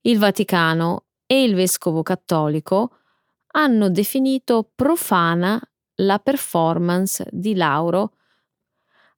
Il 0.02 0.20
Vaticano 0.20 1.06
e 1.34 1.42
il 1.42 1.56
vescovo 1.56 2.04
cattolico 2.04 2.92
hanno 3.54 3.90
definito 3.90 4.70
profana 4.76 5.60
la 5.96 6.20
performance 6.20 7.28
di 7.32 7.56
Lauro 7.56 8.18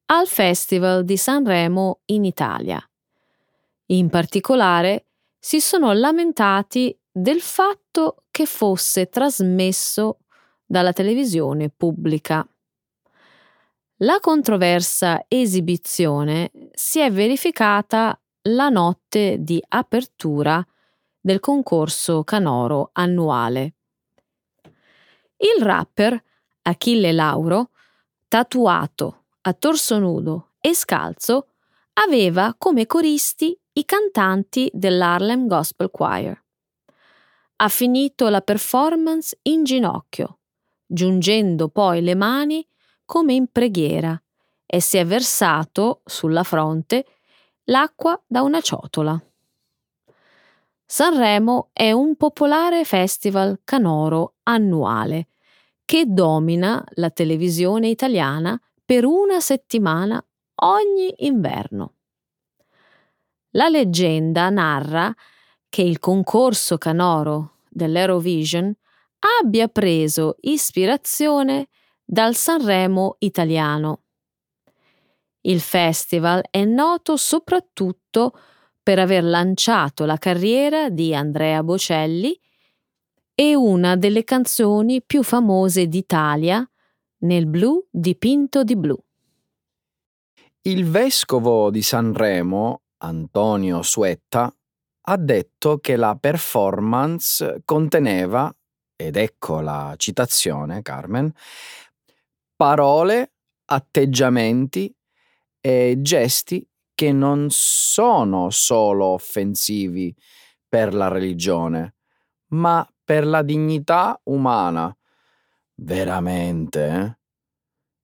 al 0.05 0.25
Festival 0.25 1.03
di 1.03 1.17
Sanremo 1.17 1.99
in 2.05 2.23
Italia. 2.23 2.81
In 3.87 4.07
particolare 4.07 5.07
si 5.37 5.59
sono 5.59 5.91
lamentati 5.91 6.97
del 7.11 7.41
fatto 7.41 8.23
che 8.31 8.45
fosse 8.45 9.09
trasmesso 9.09 10.19
dalla 10.65 10.93
televisione 10.93 11.69
pubblica. 11.69 12.47
La 13.97 14.19
controversa 14.21 15.25
esibizione 15.27 16.49
si 16.71 17.01
è 17.01 17.11
verificata 17.11 18.17
la 18.43 18.69
notte 18.69 19.35
di 19.39 19.61
apertura 19.67 20.65
del 21.25 21.39
concorso 21.39 22.23
canoro 22.23 22.91
annuale. 22.93 23.73
Il 25.37 25.63
rapper 25.63 26.23
Achille 26.61 27.11
Lauro, 27.11 27.71
tatuato 28.27 29.23
a 29.41 29.53
torso 29.53 29.97
nudo 29.97 30.51
e 30.61 30.75
scalzo, 30.75 31.47
aveva 31.93 32.53
come 32.55 32.85
coristi 32.85 33.59
i 33.73 33.85
cantanti 33.85 34.69
dell'Harlem 34.71 35.47
Gospel 35.47 35.89
Choir. 35.89 36.39
Ha 37.55 37.69
finito 37.69 38.29
la 38.29 38.41
performance 38.41 39.39
in 39.43 39.63
ginocchio, 39.63 40.41
giungendo 40.85 41.69
poi 41.69 42.03
le 42.03 42.13
mani 42.13 42.63
come 43.03 43.33
in 43.33 43.47
preghiera 43.51 44.21
e 44.63 44.79
si 44.79 44.97
è 44.97 45.05
versato 45.07 46.01
sulla 46.05 46.43
fronte 46.43 47.03
l'acqua 47.63 48.21
da 48.27 48.43
una 48.43 48.61
ciotola. 48.61 49.19
Sanremo 50.97 51.71
è 51.73 51.91
un 51.91 52.15
popolare 52.15 52.85
festival 52.85 53.59
canoro 53.65 54.35
annuale 54.43 55.27
che 55.83 56.05
domina 56.07 56.81
la 56.91 57.09
televisione 57.09 57.89
italiana 57.89 58.57
per 58.85 59.03
una 59.03 59.41
settimana 59.41 60.25
ogni 60.61 61.13
inverno. 61.17 61.95
La 63.55 63.67
leggenda 63.67 64.49
narra 64.49 65.13
che 65.67 65.81
il 65.81 65.99
concorso 65.99 66.77
canoro 66.77 67.57
dell'Eurovision 67.67 68.73
abbia 69.41 69.67
preso 69.67 70.37
ispirazione 70.39 71.67
dal 72.05 72.35
Sanremo 72.35 73.17
italiano. 73.19 74.03
Il 75.41 75.59
festival 75.59 76.41
è 76.49 76.63
noto 76.63 77.17
soprattutto 77.17 78.31
per 78.31 78.53
aver 78.93 79.23
lanciato 79.23 80.05
la 80.05 80.17
carriera 80.17 80.89
di 80.89 81.15
Andrea 81.15 81.63
Bocelli 81.63 82.39
e 83.33 83.55
una 83.55 83.95
delle 83.95 84.23
canzoni 84.23 85.01
più 85.01 85.23
famose 85.23 85.87
d'Italia 85.87 86.67
nel 87.19 87.47
blu 87.47 87.85
dipinto 87.89 88.63
di 88.63 88.75
blu. 88.75 88.97
Il 90.61 90.85
vescovo 90.85 91.69
di 91.69 91.81
Sanremo, 91.81 92.81
Antonio 92.97 93.81
Suetta, 93.81 94.53
ha 95.07 95.17
detto 95.17 95.79
che 95.79 95.95
la 95.95 96.15
performance 96.19 97.61
conteneva, 97.65 98.53
ed 98.95 99.17
ecco 99.17 99.59
la 99.59 99.93
citazione, 99.97 100.81
Carmen, 100.81 101.31
parole, 102.55 103.33
atteggiamenti 103.65 104.95
e 105.59 105.97
gesti 105.99 106.67
che 106.95 107.11
non 107.11 107.47
sono 107.49 108.49
solo 108.49 109.05
offensivi 109.05 110.15
per 110.67 110.95
la 110.95 111.09
religione, 111.09 111.95
ma 112.47 112.87
per 113.03 113.27
la 113.27 113.43
dignità 113.43 114.19
umana 114.23 114.95
Veramente? 115.75 117.17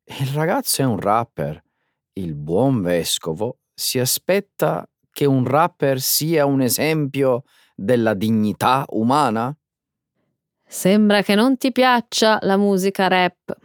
Eh? 0.04 0.24
Il 0.24 0.28
ragazzo 0.34 0.82
è 0.82 0.86
un 0.86 1.00
rapper. 1.00 1.62
Il 2.14 2.36
buon 2.36 2.82
vescovo 2.82 3.60
si 3.74 4.00
aspetta 4.00 4.88
che 5.10 5.26
un 5.26 5.46
rapper 5.46 6.02
sia 6.02 6.46
un 6.46 6.62
esempio 6.62 7.44
della 7.76 8.14
dignità 8.14 8.86
umana? 8.90 9.56
Sembra 10.68 11.22
che 11.22 11.36
non 11.36 11.58
ti 11.58 11.72
piaccia 11.72 12.40
la 12.42 12.58
musica 12.58 13.08
rap. 13.08 13.56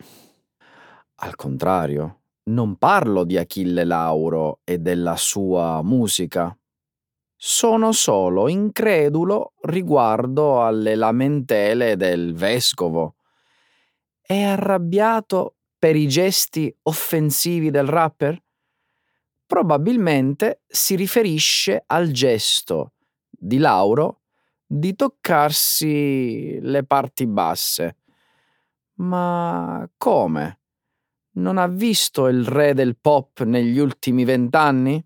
Al 1.16 1.34
contrario, 1.34 2.20
non 2.46 2.76
parlo 2.76 3.24
di 3.24 3.36
Achille 3.36 3.84
Lauro 3.84 4.60
e 4.64 4.78
della 4.78 5.16
sua 5.16 5.82
musica. 5.82 6.56
Sono 7.34 7.92
solo 7.92 8.48
incredulo 8.48 9.54
riguardo 9.62 10.64
alle 10.64 10.94
lamentele 10.94 11.96
del 11.96 12.34
vescovo. 12.34 13.16
È 14.20 14.42
arrabbiato 14.42 15.56
per 15.78 15.96
i 15.96 16.08
gesti 16.08 16.74
offensivi 16.82 17.70
del 17.70 17.86
rapper? 17.86 18.40
Probabilmente 19.46 20.62
si 20.66 20.96
riferisce 20.96 21.82
al 21.86 22.10
gesto 22.10 22.94
di 23.30 23.58
Lauro 23.58 24.22
di 24.66 24.96
toccarsi 24.96 26.58
le 26.60 26.84
parti 26.84 27.26
basse. 27.26 27.98
Ma 28.94 29.88
come? 29.96 30.58
Non 31.36 31.58
ha 31.58 31.66
visto 31.66 32.28
il 32.28 32.46
re 32.46 32.72
del 32.72 32.96
pop 32.96 33.42
negli 33.42 33.78
ultimi 33.78 34.24
vent'anni? 34.24 35.02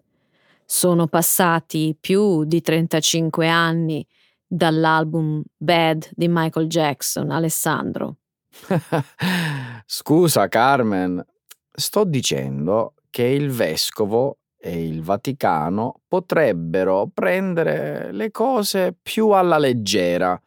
Sono 0.64 1.08
passati 1.08 1.96
più 1.98 2.44
di 2.44 2.60
35 2.60 3.48
anni 3.48 4.06
dall'album 4.46 5.42
Bad 5.56 6.08
di 6.12 6.28
Michael 6.28 6.68
Jackson, 6.68 7.32
Alessandro. 7.32 8.18
Scusa 9.86 10.46
Carmen, 10.46 11.24
sto 11.72 12.04
dicendo 12.04 12.94
che 13.10 13.24
il 13.24 13.50
vescovo 13.50 14.38
e 14.56 14.86
il 14.86 15.02
Vaticano 15.02 16.02
potrebbero 16.06 17.10
prendere 17.12 18.12
le 18.12 18.30
cose 18.30 18.96
più 19.00 19.30
alla 19.30 19.58
leggera, 19.58 20.40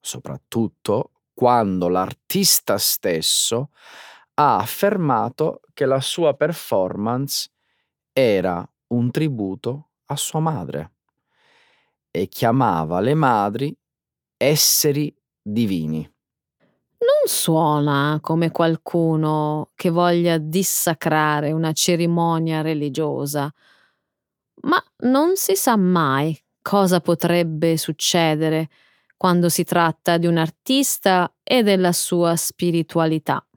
soprattutto 0.00 1.10
quando 1.34 1.88
l'artista 1.88 2.78
stesso 2.78 3.70
ha 4.40 4.58
affermato 4.58 5.60
che 5.74 5.84
la 5.84 6.00
sua 6.00 6.34
performance 6.34 7.50
era 8.12 8.66
un 8.88 9.10
tributo 9.10 9.90
a 10.06 10.16
sua 10.16 10.38
madre 10.38 10.92
e 12.10 12.28
chiamava 12.28 13.00
le 13.00 13.14
madri 13.14 13.76
esseri 14.36 15.14
divini. 15.42 16.00
Non 17.00 17.26
suona 17.26 18.18
come 18.20 18.50
qualcuno 18.50 19.70
che 19.74 19.90
voglia 19.90 20.38
dissacrare 20.38 21.52
una 21.52 21.72
cerimonia 21.72 22.60
religiosa, 22.60 23.52
ma 24.62 24.82
non 24.98 25.36
si 25.36 25.56
sa 25.56 25.76
mai 25.76 26.36
cosa 26.62 27.00
potrebbe 27.00 27.76
succedere 27.76 28.68
quando 29.16 29.48
si 29.48 29.64
tratta 29.64 30.16
di 30.16 30.26
un 30.26 30.36
artista 30.36 31.32
e 31.42 31.62
della 31.64 31.92
sua 31.92 32.36
spiritualità. 32.36 33.47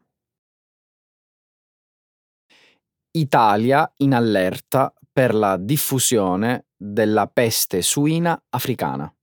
Italia 3.13 3.91
in 3.97 4.13
allerta 4.13 4.93
per 5.11 5.33
la 5.33 5.57
diffusione 5.57 6.67
della 6.77 7.27
peste 7.27 7.81
suina 7.81 8.41
africana. 8.49 9.13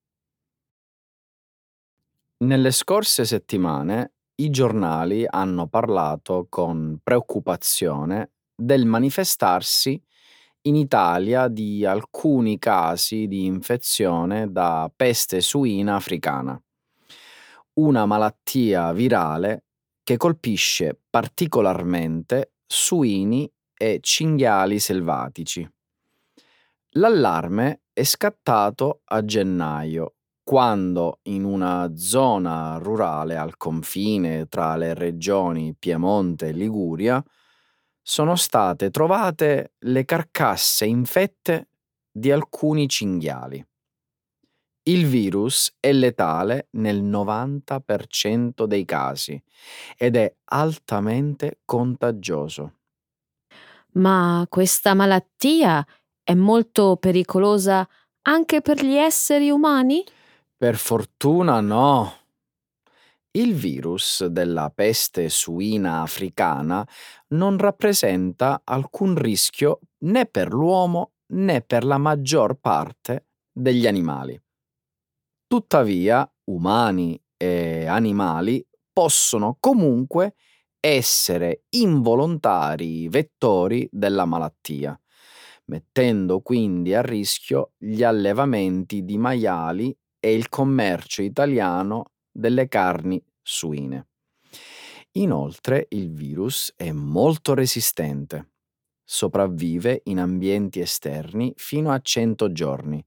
Nelle 2.45 2.71
scorse 2.71 3.25
settimane 3.25 4.13
i 4.37 4.51
giornali 4.51 5.25
hanno 5.27 5.69
parlato 5.69 6.49
con 6.51 7.01
preoccupazione 7.03 8.33
del 8.55 8.85
manifestarsi 8.85 10.01
in 10.63 10.77
Italia 10.77 11.49
di 11.49 11.87
alcuni 11.87 12.59
casi 12.59 13.27
di 13.27 13.47
infezione 13.47 14.53
da 14.53 14.93
peste 14.95 15.41
suina 15.41 15.95
africana, 15.95 16.63
una 17.81 18.05
malattia 18.05 18.93
virale 18.93 19.65
che 20.03 20.19
colpisce 20.19 21.01
particolarmente 21.09 22.53
suini 22.67 23.51
e 23.79 24.01
cinghiali 24.03 24.79
selvatici. 24.79 25.67
L'allarme 26.93 27.83
è 27.93 28.03
scattato 28.03 29.03
a 29.05 29.25
gennaio, 29.25 30.17
quando 30.43 31.21
in 31.25 31.45
una 31.45 31.93
zona 31.95 32.79
rurale 32.79 33.37
al 33.37 33.57
confine 33.57 34.47
tra 34.49 34.77
le 34.77 34.95
regioni 34.95 35.77
Piemonte 35.79 36.49
e 36.49 36.53
Liguria 36.53 37.23
sono 38.03 38.35
state 38.37 38.91
trovate 38.91 39.75
le 39.81 40.05
carcasse 40.07 40.87
infette 40.87 41.69
di 42.11 42.33
alcuni 42.33 42.89
cinghiali. 42.89 43.65
Il 44.85 45.05
virus 45.05 45.77
è 45.79 45.93
letale 45.93 46.69
nel 46.71 47.03
90% 47.03 48.65
dei 48.65 48.87
casi 48.87 49.41
ed 49.99 50.17
è 50.17 50.35
altamente 50.45 51.61
contagioso. 51.67 52.78
Ma 53.93 54.45
questa 54.49 54.95
malattia 54.95 55.85
è 56.23 56.35
molto 56.35 56.97
pericolosa 56.97 57.89
anche 58.23 58.61
per 58.61 58.85
gli 58.85 58.95
esseri 58.95 59.51
umani? 59.51 60.05
Per 60.57 60.77
fortuna 60.77 61.61
no. 61.61 62.13
Il 63.31 63.55
virus 63.55 64.25
della 64.27 64.71
peste 64.75 65.29
suina 65.29 66.03
africana 66.03 66.87
non 67.29 67.57
rappresenta 67.59 68.63
alcun 68.65 69.15
rischio 69.15 69.81
né 69.99 70.27
per 70.27 70.53
l'uomo 70.53 71.13
né 71.33 71.61
per 71.61 71.85
la 71.85 71.99
maggior 71.99 72.55
parte 72.55 73.27
degli 73.53 73.87
animali. 73.87 74.41
Tuttavia, 75.47 76.31
umani 76.45 77.21
e 77.37 77.87
animali 77.87 78.67
possono 78.93 79.57
comunque 79.61 80.35
essere 80.81 81.65
involontari 81.71 83.09
vettori 83.09 83.89
della 83.91 84.25
malattia, 84.25 84.99
mettendo 85.67 86.41
quindi 86.41 86.95
a 86.95 87.03
rischio 87.03 87.73
gli 87.77 88.03
allevamenti 88.03 89.05
di 89.05 89.19
maiali 89.19 89.97
e 90.21 90.35
il 90.35 90.49
commercio 90.49 91.23
italiano 91.23 92.13
delle 92.31 92.69
carni 92.69 93.23
suine. 93.43 94.07
Inoltre 95.13 95.87
il 95.91 96.11
virus 96.13 96.73
è 96.77 96.93
molto 96.93 97.55
resistente. 97.55 98.53
Sopravvive 99.05 100.03
in 100.05 100.21
ambienti 100.21 100.81
esterni 100.81 101.53
fino 101.57 101.91
a 101.91 102.01
100 102.01 102.53
giorni. 102.53 103.05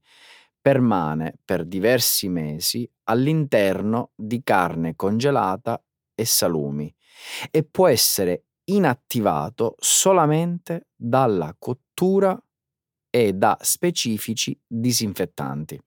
Permane 0.60 1.38
per 1.44 1.64
diversi 1.64 2.28
mesi 2.28 2.88
all'interno 3.04 4.10
di 4.14 4.42
carne 4.42 4.94
congelata 4.94 5.82
e 6.14 6.24
salumi 6.24 6.92
e 7.50 7.64
può 7.64 7.88
essere 7.88 8.44
inattivato 8.64 9.74
solamente 9.78 10.88
dalla 10.94 11.54
cottura 11.58 12.40
e 13.10 13.32
da 13.32 13.56
specifici 13.60 14.58
disinfettanti. 14.66 15.80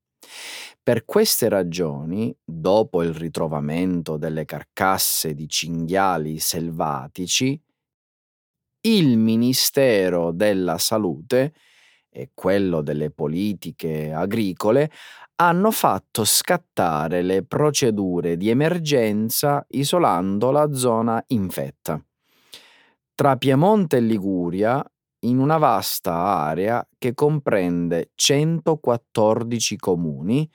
Per 0.82 1.06
queste 1.06 1.50
ragioni, 1.50 2.36
dopo 2.44 3.02
il 3.02 3.14
ritrovamento 3.14 4.18
delle 4.18 4.46
carcasse 4.46 5.34
di 5.34 5.48
cinghiali 5.48 6.38
selvatici, 6.38 7.60
il 8.82 9.18
Ministero 9.18 10.32
della 10.32 10.78
Salute 10.78 11.54
e 12.10 12.32
quello 12.34 12.82
delle 12.82 13.10
politiche 13.10 14.14
agricole 14.14 14.92
hanno 15.38 15.72
fatto 15.72 16.24
scattare 16.24 17.22
le 17.22 17.44
procedure 17.44 18.38
di 18.38 18.50
emergenza 18.50 19.66
isolando 19.70 20.52
la 20.52 20.74
zona 20.74 21.22
infetta. 21.28 22.02
Tra 23.14 23.36
Piemonte 23.38 23.98
e 23.98 24.02
Liguria, 24.02 24.84
in 25.26 25.40
una 25.40 25.58
vasta 25.58 26.14
area 26.14 26.86
che 26.98 27.14
comprende 27.14 28.12
114 28.16 29.78
comuni, 29.78 30.50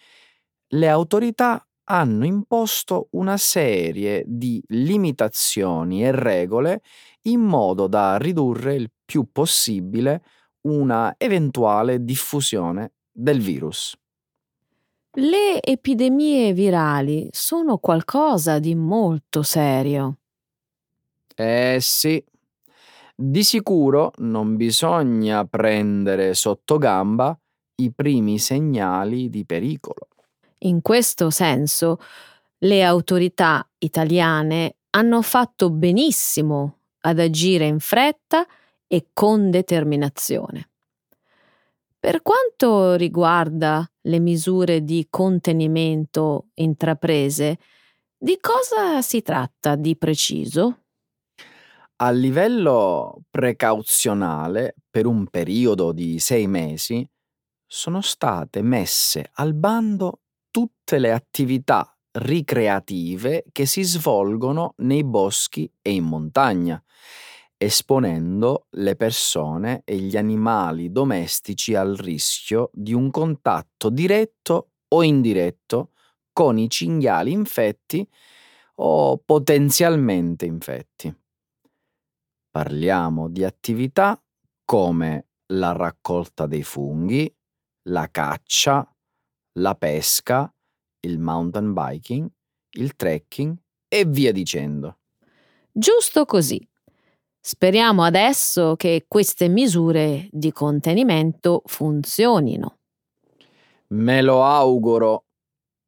le 0.73 0.89
autorità 0.89 1.65
hanno 1.85 2.25
imposto 2.25 3.09
una 3.13 3.37
serie 3.37 4.23
di 4.27 4.63
limitazioni 4.69 6.05
e 6.05 6.13
regole 6.13 6.83
in 7.23 7.41
modo 7.41 7.89
da 7.89 8.17
ridurre 8.17 8.75
il 8.77 8.91
più 9.05 9.31
possibile 9.33 10.23
una 10.63 11.15
eventuale 11.19 12.05
diffusione 12.05 12.93
del 13.11 13.41
virus. 13.41 13.97
Le 15.15 15.61
epidemie 15.61 16.53
virali 16.53 17.29
sono 17.33 17.79
qualcosa 17.79 18.61
di 18.61 18.77
molto 18.77 19.43
serio. 19.43 20.19
Eh 21.35 21.79
sì, 21.81 22.23
di 23.17 23.43
sicuro 23.43 24.13
non 24.19 24.55
bisogna 24.55 25.45
prendere 25.45 26.35
sotto 26.35 26.79
gamba 26.79 27.37
i 27.77 27.91
primi 27.91 28.39
segnali 28.39 29.29
di 29.29 29.45
pericolo. 29.45 30.07
In 30.59 30.81
questo 30.81 31.31
senso, 31.31 31.99
le 32.59 32.85
autorità 32.85 33.69
italiane 33.79 34.77
hanno 34.91 35.23
fatto 35.23 35.71
benissimo 35.71 36.79
ad 37.01 37.19
agire 37.19 37.67
in 37.67 37.81
fretta 37.81 38.47
e 38.87 39.09
con 39.13 39.51
determinazione. 39.51 40.70
Per 42.01 42.23
quanto 42.23 42.95
riguarda 42.95 43.89
le 44.03 44.19
misure 44.19 44.83
di 44.85 45.07
contenimento 45.11 46.49
intraprese, 46.55 47.59
Di 48.19 48.39
cosa 48.41 49.03
si 49.03 49.23
tratta 49.23 49.77
di 49.77 49.97
preciso? 49.97 50.85
A 52.03 52.11
livello 52.11 53.23
precauzionale, 53.31 54.75
per 54.91 55.07
un 55.07 55.27
periodo 55.27 55.93
di 55.93 56.19
sei 56.19 56.47
mesi, 56.47 57.07
sono 57.67 58.01
state 58.01 58.63
messe 58.63 59.31
al 59.35 59.55
bando 59.55 60.21
tutte 60.51 60.99
le 60.99 61.13
attività 61.13 61.95
ricreative 62.13 63.45
che 63.53 63.67
si 63.67 63.83
svolgono 63.83 64.75
nei 64.79 65.05
boschi 65.05 65.71
e 65.83 65.93
in 65.93 66.05
montagna, 66.05 66.83
esponendo 67.63 68.69
le 68.71 68.97
persone 68.97 69.83
e 69.85 69.97
gli 69.97 70.17
animali 70.17 70.91
domestici 70.91 71.75
al 71.75 71.95
rischio 71.95 72.71
di 72.73 72.95
un 72.95 73.11
contatto 73.11 73.91
diretto 73.91 74.71
o 74.89 75.03
indiretto 75.03 75.91
con 76.33 76.57
i 76.57 76.71
cinghiali 76.71 77.33
infetti 77.33 78.09
o 78.77 79.19
potenzialmente 79.19 80.47
infetti. 80.47 81.15
Parliamo 82.51 83.29
di 83.29 83.45
attività 83.45 84.19
come 84.65 85.27
la 85.53 85.73
raccolta 85.73 86.47
dei 86.47 86.63
funghi, 86.63 87.31
la 87.91 88.09
caccia, 88.11 88.91
la 89.59 89.75
pesca, 89.75 90.51
il 91.01 91.19
mountain 91.19 91.75
biking, 91.75 92.27
il 92.79 92.97
trekking 92.97 93.55
e 93.87 94.05
via 94.07 94.33
dicendo. 94.33 95.01
Giusto 95.71 96.25
così. 96.25 96.67
Speriamo 97.43 98.03
adesso 98.03 98.77
che 98.77 99.07
queste 99.09 99.49
misure 99.49 100.29
di 100.31 100.53
contenimento 100.53 101.63
funzionino. 101.65 102.77
Me 103.89 104.21
lo 104.21 104.45
auguro. 104.45 105.25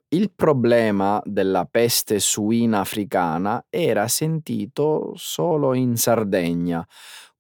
Il 0.09 0.33
problema 0.33 1.21
della 1.25 1.67
peste 1.67 2.21
suina 2.21 2.81
africana 2.81 3.67
era 3.69 4.09
sentito 4.09 5.13
solo 5.15 5.75
in 5.75 5.97
Sardegna, 5.97 6.87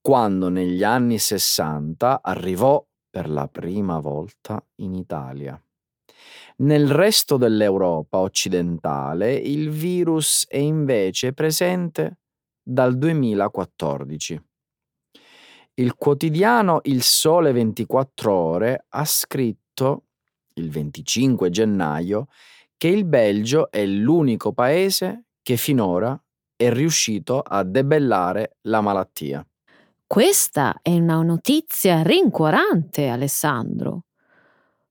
quando 0.01 0.51
negli 0.51 0.85
anni 0.85 1.19
60 1.19 2.21
arrivò 2.23 2.85
per 3.09 3.31
la 3.31 3.49
prima 3.49 3.99
volta 3.99 4.63
in 4.77 4.95
Italia. 4.95 5.59
Nel 6.59 6.91
resto 6.91 7.39
dell'Europa 7.39 8.19
occidentale 8.19 9.35
il 9.35 9.71
virus 9.71 10.45
è 10.49 10.59
invece 10.59 11.33
presente 11.33 12.19
dal 12.63 12.97
2014. 12.97 14.41
Il 15.75 15.95
quotidiano 15.95 16.81
Il 16.85 17.03
Sole 17.03 17.53
24 17.53 18.33
Ore 18.33 18.85
ha 18.89 19.05
scritto 19.05 20.05
il 20.55 20.71
25 20.71 21.51
gennaio 21.51 22.29
che 22.77 22.89
il 22.89 23.05
Belgio 23.05 23.71
è 23.71 23.85
l'unico 23.87 24.53
paese 24.53 25.25
che 25.43 25.57
finora 25.57 26.21
è 26.55 26.71
riuscito 26.71 27.41
a 27.41 27.65
debellare 27.65 28.57
la 28.63 28.81
malattia. 28.81 29.45
Questa 30.07 30.81
è 30.83 30.91
una 30.91 31.23
notizia 31.23 32.03
rincuorante, 32.03 33.09
Alessandro. 33.09 34.05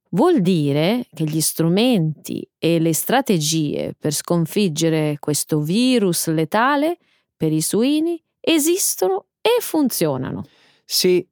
Vuol 0.10 0.42
dire 0.42 1.06
che 1.14 1.26
gli 1.26 1.40
strumenti 1.40 2.46
e 2.58 2.80
le 2.80 2.94
strategie 2.94 3.94
per 3.98 4.14
sconfiggere 4.14 5.18
questo 5.20 5.62
virus 5.62 6.28
letale 6.28 6.98
per 7.42 7.52
i 7.52 7.62
suini 7.62 8.24
esistono 8.40 9.30
e 9.42 9.60
funzionano. 9.62 10.44
Sì, 10.86 11.28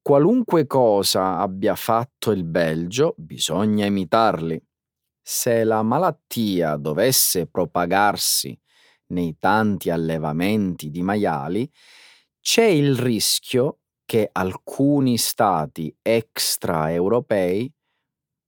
qualunque 0.00 0.66
cosa 0.66 1.36
abbia 1.36 1.74
fatto 1.74 2.30
il 2.30 2.44
Belgio, 2.44 3.12
bisogna 3.18 3.84
imitarli. 3.84 4.58
Se 5.20 5.64
la 5.64 5.82
malattia 5.82 6.76
dovesse 6.76 7.46
propagarsi 7.46 8.58
nei 9.08 9.36
tanti 9.38 9.90
allevamenti 9.90 10.88
di 10.88 11.02
maiali, 11.02 11.70
c'è 12.40 12.64
il 12.64 12.96
rischio 12.96 13.80
che 14.06 14.30
alcuni 14.32 15.18
stati 15.18 15.94
extraeuropei 16.00 17.70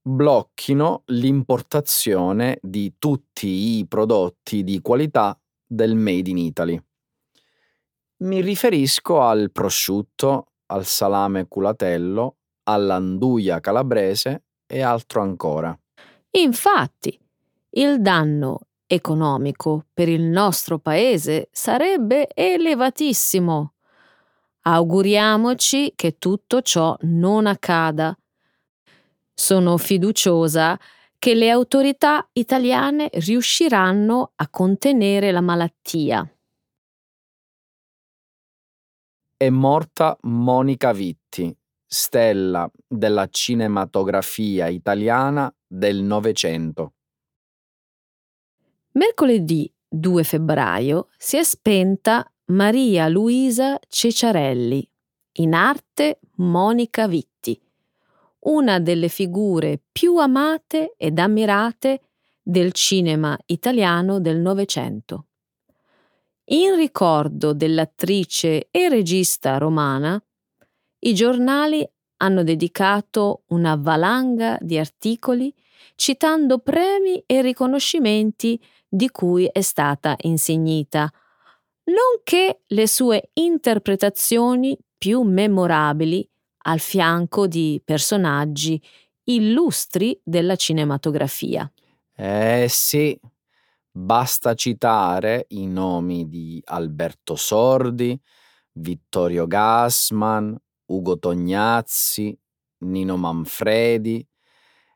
blocchino 0.03 1.03
l'importazione 1.09 2.59
di 2.63 2.95
tutti 2.99 3.79
i 3.79 3.87
prodotti 3.87 4.65
di 4.65 4.81
qualità 4.81 5.40
del 5.71 5.95
Made 5.95 6.29
in 6.29 6.37
Italy. 6.37 6.83
Mi 8.23 8.41
riferisco 8.41 9.23
al 9.23 9.53
prosciutto, 9.53 10.55
al 10.67 10.85
salame 10.85 11.47
culatello, 11.47 12.39
all'anduia 12.65 13.61
calabrese 13.61 14.43
e 14.67 14.83
altro 14.83 15.23
ancora. 15.23 15.79
Infatti, 16.33 17.19
il 17.71 18.01
danno 18.01 18.67
economico 18.87 19.87
per 19.95 20.09
il 20.09 20.23
nostro 20.23 20.79
paese 20.79 21.49
sarebbe 21.53 22.29
elevatissimo. 22.35 23.75
Auguriamoci 24.63 25.93
che 25.95 26.19
tutto 26.19 26.63
ciò 26.63 26.97
non 27.03 27.47
accada. 27.47 28.17
Sono 29.33 29.77
fiduciosa 29.79 30.79
che 31.21 31.35
le 31.35 31.51
autorità 31.51 32.27
italiane 32.33 33.11
riusciranno 33.13 34.33
a 34.37 34.49
contenere 34.49 35.31
la 35.31 35.43
malattia. 35.43 36.27
È 39.37 39.51
morta 39.51 40.17
Monica 40.23 40.93
Vitti, 40.93 41.55
stella 41.87 42.71
della 42.87 43.29
cinematografia 43.29 44.69
italiana 44.69 45.55
del 45.67 46.01
Novecento. 46.01 46.95
Mercoledì 48.93 49.71
2 49.87 50.25
febbraio 50.25 51.09
si 51.19 51.37
è 51.37 51.43
spenta 51.43 52.33
Maria 52.47 53.09
Luisa 53.09 53.79
Ceciarelli, 53.87 54.91
in 55.33 55.53
arte 55.53 56.21
Monica 56.37 57.07
Vitti, 57.07 57.61
una 58.41 58.81
delle 58.81 59.09
figure 59.09 59.81
più 59.91 60.17
amate 60.17 60.95
ed 60.97 61.19
ammirate 61.19 62.01
del 62.43 62.73
cinema 62.73 63.39
italiano 63.47 64.21
del 64.21 64.39
Novecento. 64.39 65.27
In 66.53 66.75
ricordo 66.75 67.53
dell'attrice 67.53 68.69
e 68.71 68.89
regista 68.89 69.59
romana, 69.59 70.21
i 71.01 71.15
giornali 71.15 71.89
hanno 72.17 72.43
dedicato 72.43 73.45
una 73.49 73.77
valanga 73.77 74.59
di 74.61 74.79
articoli 74.79 75.55
citando 75.95 76.59
premi 76.59 77.23
e 77.27 77.43
riconoscimenti 77.43 78.61
di 78.89 79.11
cui 79.11 79.49
è 79.51 79.61
stata 79.61 80.17
insignita, 80.23 81.11
nonché 81.85 82.63
le 82.67 82.89
sue 82.89 83.31
interpretazioni 83.35 84.77
più 84.99 85.23
memorabili 85.23 86.29
al 86.63 86.81
fianco 86.81 87.47
di 87.47 87.81
personaggi 87.85 88.81
illustri 89.25 90.19
della 90.23 90.57
cinematografia. 90.57 91.71
Eh 92.15 92.67
sì, 92.69 93.19
basta 93.91 94.55
citare 94.55 95.47
i 95.51 95.67
nomi 95.67 96.29
di 96.29 96.61
Alberto 96.67 97.37
Sordi, 97.37 98.19
Vittorio 98.73 99.47
Gassman, 99.47 100.57
Ugo 100.87 101.19
Tognazzi, 101.19 102.37
Nino 102.79 103.17
Manfredi 103.17 104.27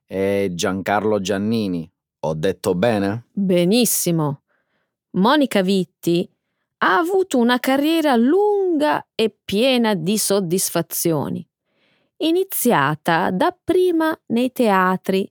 e 0.06 0.50
Giancarlo 0.52 1.20
Giannini. 1.20 1.90
Ho 2.20 2.34
detto 2.34 2.74
bene? 2.74 3.26
Benissimo. 3.32 4.42
Monica 5.12 5.62
Vitti 5.62 6.28
ha 6.78 6.98
avuto 6.98 7.38
una 7.38 7.58
carriera 7.58 8.16
lunga 8.16 9.06
e 9.14 9.34
piena 9.44 9.94
di 9.94 10.18
soddisfazioni, 10.18 11.46
iniziata 12.26 13.30
dapprima 13.30 14.18
nei 14.26 14.50
teatri 14.52 15.30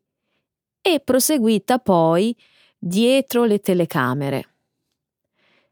e 0.81 0.99
proseguita 0.99 1.79
poi 1.79 2.35
dietro 2.77 3.45
le 3.45 3.59
telecamere. 3.59 4.47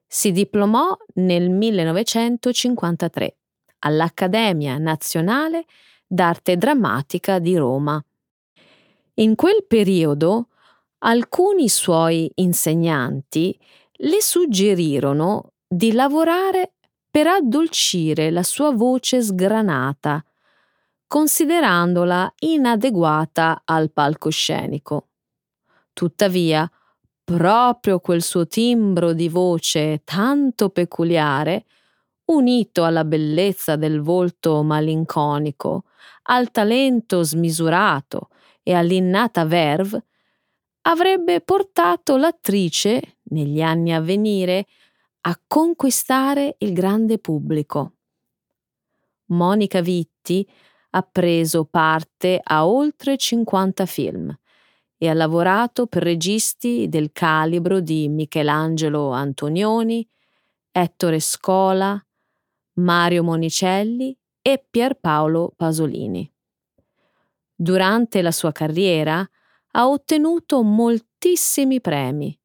Si 0.07 0.31
diplomò 0.31 0.97
nel 1.15 1.49
1953 1.49 3.35
all'Accademia 3.79 4.77
Nazionale 4.77 5.65
d'Arte 6.05 6.57
Drammatica 6.57 7.39
di 7.39 7.55
Roma. 7.55 8.03
In 9.15 9.35
quel 9.35 9.65
periodo 9.67 10.47
alcuni 10.99 11.69
suoi 11.69 12.29
insegnanti 12.35 13.57
le 14.03 14.21
suggerirono 14.21 15.53
di 15.67 15.93
lavorare 15.93 16.73
per 17.09 17.27
addolcire 17.27 18.31
la 18.31 18.43
sua 18.43 18.71
voce 18.71 19.21
sgranata, 19.21 20.23
considerandola 21.11 22.33
inadeguata 22.39 23.63
al 23.65 23.91
palcoscenico. 23.91 25.09
Tuttavia, 25.91 26.71
proprio 27.21 27.99
quel 27.99 28.21
suo 28.21 28.47
timbro 28.47 29.11
di 29.11 29.27
voce 29.27 30.03
tanto 30.05 30.69
peculiare 30.69 31.65
unito 32.27 32.85
alla 32.85 33.03
bellezza 33.03 33.75
del 33.75 33.99
volto 33.99 34.63
malinconico, 34.63 35.83
al 36.29 36.49
talento 36.49 37.23
smisurato 37.23 38.29
e 38.63 38.73
all'innata 38.73 39.43
verve, 39.43 40.05
avrebbe 40.83 41.41
portato 41.41 42.15
l'attrice 42.15 43.17
negli 43.23 43.61
anni 43.61 43.93
a 43.93 43.99
venire, 43.99 44.65
a 45.23 45.37
conquistare 45.45 46.55
il 46.59 46.71
grande 46.71 47.19
pubblico. 47.19 47.95
Monica 49.25 49.81
Vitti 49.81 50.47
ha 50.91 51.01
preso 51.03 51.65
parte 51.65 52.39
a 52.41 52.65
oltre 52.67 53.17
50 53.17 53.85
film 53.85 54.35
e 54.97 55.09
ha 55.09 55.13
lavorato 55.13 55.87
per 55.87 56.03
registi 56.03 56.87
del 56.87 57.11
calibro 57.11 57.79
di 57.79 58.07
Michelangelo 58.07 59.09
Antonioni, 59.11 60.07
Ettore 60.71 61.19
Scola, 61.19 61.99
Mario 62.73 63.23
Monicelli 63.23 64.15
e 64.41 64.63
Pierpaolo 64.69 65.53
Pasolini. 65.55 66.31
Durante 67.55 68.21
la 68.21 68.31
sua 68.31 68.51
carriera 68.51 69.27
ha 69.71 69.87
ottenuto 69.87 70.61
moltissimi 70.61 71.81
premi, 71.81 72.37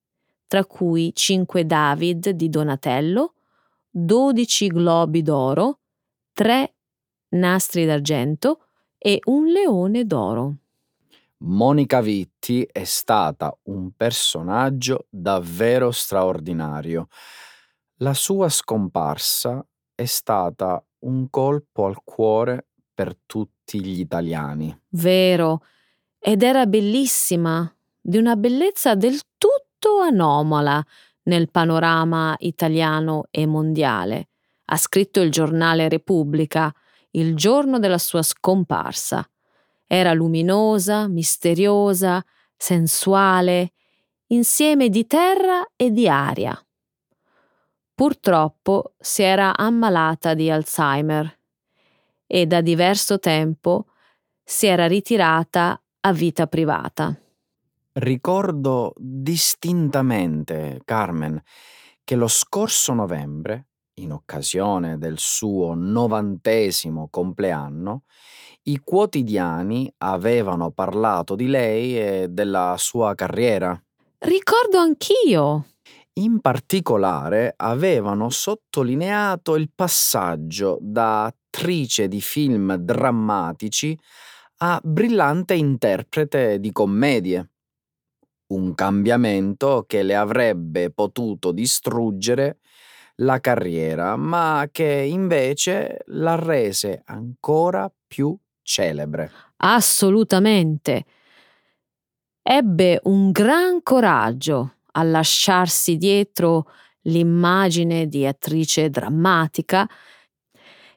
tra 0.47 0.65
cui 0.65 1.13
5 1.15 1.67
David 1.67 2.31
di 2.31 2.49
Donatello, 2.49 3.35
12 3.91 4.69
Globi 4.69 5.23
d'Oro, 5.23 5.81
3 6.33 6.76
Nastri 7.37 7.85
d'Argento 7.85 8.61
e 8.99 9.21
un 9.27 9.47
Leone 9.47 10.05
d'Oro. 10.05 10.57
Monica 11.39 12.01
Vitti 12.01 12.67
è 12.71 12.85
stata 12.85 13.57
un 13.65 13.91
personaggio 13.95 15.07
davvero 15.11 15.91
straordinario. 15.91 17.09
La 17.99 18.15
sua 18.15 18.49
scomparsa 18.49 19.65
è 19.95 20.05
stata 20.07 20.83
un 21.01 21.29
colpo 21.29 21.87
al 21.87 22.03
cuore 22.03 22.69
per 22.95 23.17
tutti 23.27 23.83
gli 23.83 24.01
italiani. 24.01 24.77
Vero, 24.89 25.63
ed 26.19 26.43
era 26.43 26.67
bellissima, 26.67 27.71
di 28.01 28.17
una 28.17 28.37
bellezza 28.37 28.95
del 28.95 29.21
tutto 29.37 30.01
anomala 30.01 30.85
nel 31.25 31.51
panorama 31.51 32.35
italiano 32.39 33.27
e 33.31 33.47
mondiale. 33.47 34.29
Ha 34.67 34.77
scritto 34.77 35.21
il 35.21 35.31
giornale 35.31 35.89
Repubblica 35.89 36.73
il 37.17 37.35
giorno 37.37 37.79
della 37.79 37.99
sua 37.99 38.23
scomparsa. 38.23 39.29
Era 39.87 40.13
luminosa, 40.13 41.07
misteriosa, 41.09 42.25
sensuale, 42.57 43.73
insieme 44.29 44.89
di 44.89 45.07
terra 45.07 45.67
e 45.77 45.91
di 45.91 46.09
aria. 46.09 46.59
Purtroppo 47.95 48.95
si 48.99 49.23
era 49.23 49.57
ammalata 49.57 50.35
di 50.35 50.51
Alzheimer 50.51 51.39
e 52.27 52.47
da 52.47 52.61
diverso 52.61 53.19
tempo 53.19 53.87
si 54.45 54.67
era 54.67 54.87
ritirata 54.87 55.81
a 56.01 56.13
vita 56.13 56.47
privata. 56.47 57.19
Ricordo 57.93 58.93
distintamente, 58.99 60.83
Carmen, 60.85 61.41
che 62.05 62.15
lo 62.15 62.29
scorso 62.29 62.93
novembre, 62.93 63.69
in 63.99 64.13
occasione 64.13 64.99
del 64.99 65.15
suo 65.19 65.75
novantesimo 65.75 67.09
compleanno, 67.11 68.03
i 68.65 68.81
quotidiani 68.83 69.91
avevano 69.99 70.71
parlato 70.71 71.35
di 71.35 71.47
lei 71.47 71.99
e 71.99 72.27
della 72.29 72.75
sua 72.79 73.15
carriera. 73.15 73.81
Ricordo 74.19 74.79
anch'io. 74.79 75.67
In 76.15 76.41
particolare 76.41 77.55
avevano 77.57 78.29
sottolineato 78.31 79.55
il 79.55 79.71
passaggio 79.75 80.79
da 80.81 81.25
attrice 81.25 82.09
di 82.09 82.21
film 82.21 82.75
drammatici 82.75 83.99
a 84.59 84.81
brillante 84.83 85.55
interprete 85.55 86.59
di 86.59 86.73
commedie. 86.73 87.51
Un 88.49 88.75
cambiamento 88.75 89.85
che 89.87 90.03
le 90.03 90.17
avrebbe 90.17 90.91
potuto 90.91 91.53
distruggere 91.53 92.59
la 93.17 93.41
carriera, 93.41 94.17
ma 94.17 94.69
che 94.71 94.85
invece 94.85 96.03
la 96.07 96.35
rese 96.37 97.03
ancora 97.07 97.91
più 98.07 98.37
celebre. 98.63 99.31
Assolutamente. 99.57 101.05
Ebbe 102.43 103.01
un 103.05 103.31
gran 103.33 103.83
coraggio 103.83 104.75
a 104.93 105.03
lasciarsi 105.03 105.97
dietro 105.97 106.71
l'immagine 107.03 108.07
di 108.07 108.27
attrice 108.27 108.91
drammatica 108.91 109.89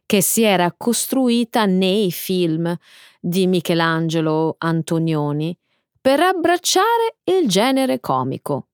che 0.05 0.21
si 0.21 0.41
era 0.41 0.73
costruita 0.75 1.65
nei 1.65 2.11
film 2.11 2.75
di 3.19 3.45
Michelangelo 3.47 4.55
Antonioni 4.57 5.55
per 6.01 6.19
abbracciare 6.19 7.17
il 7.25 7.47
genere 7.47 7.99
comico. 7.99 8.68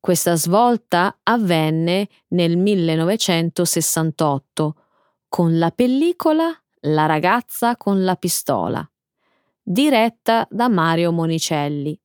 Questa 0.00 0.36
svolta 0.36 1.18
avvenne 1.24 2.08
nel 2.28 2.56
1968 2.56 4.74
con 5.28 5.58
la 5.58 5.70
pellicola 5.70 6.50
La 6.82 7.06
ragazza 7.06 7.76
con 7.76 8.04
la 8.04 8.14
pistola, 8.14 8.88
diretta 9.60 10.46
da 10.48 10.68
Mario 10.68 11.10
Monicelli. 11.10 12.00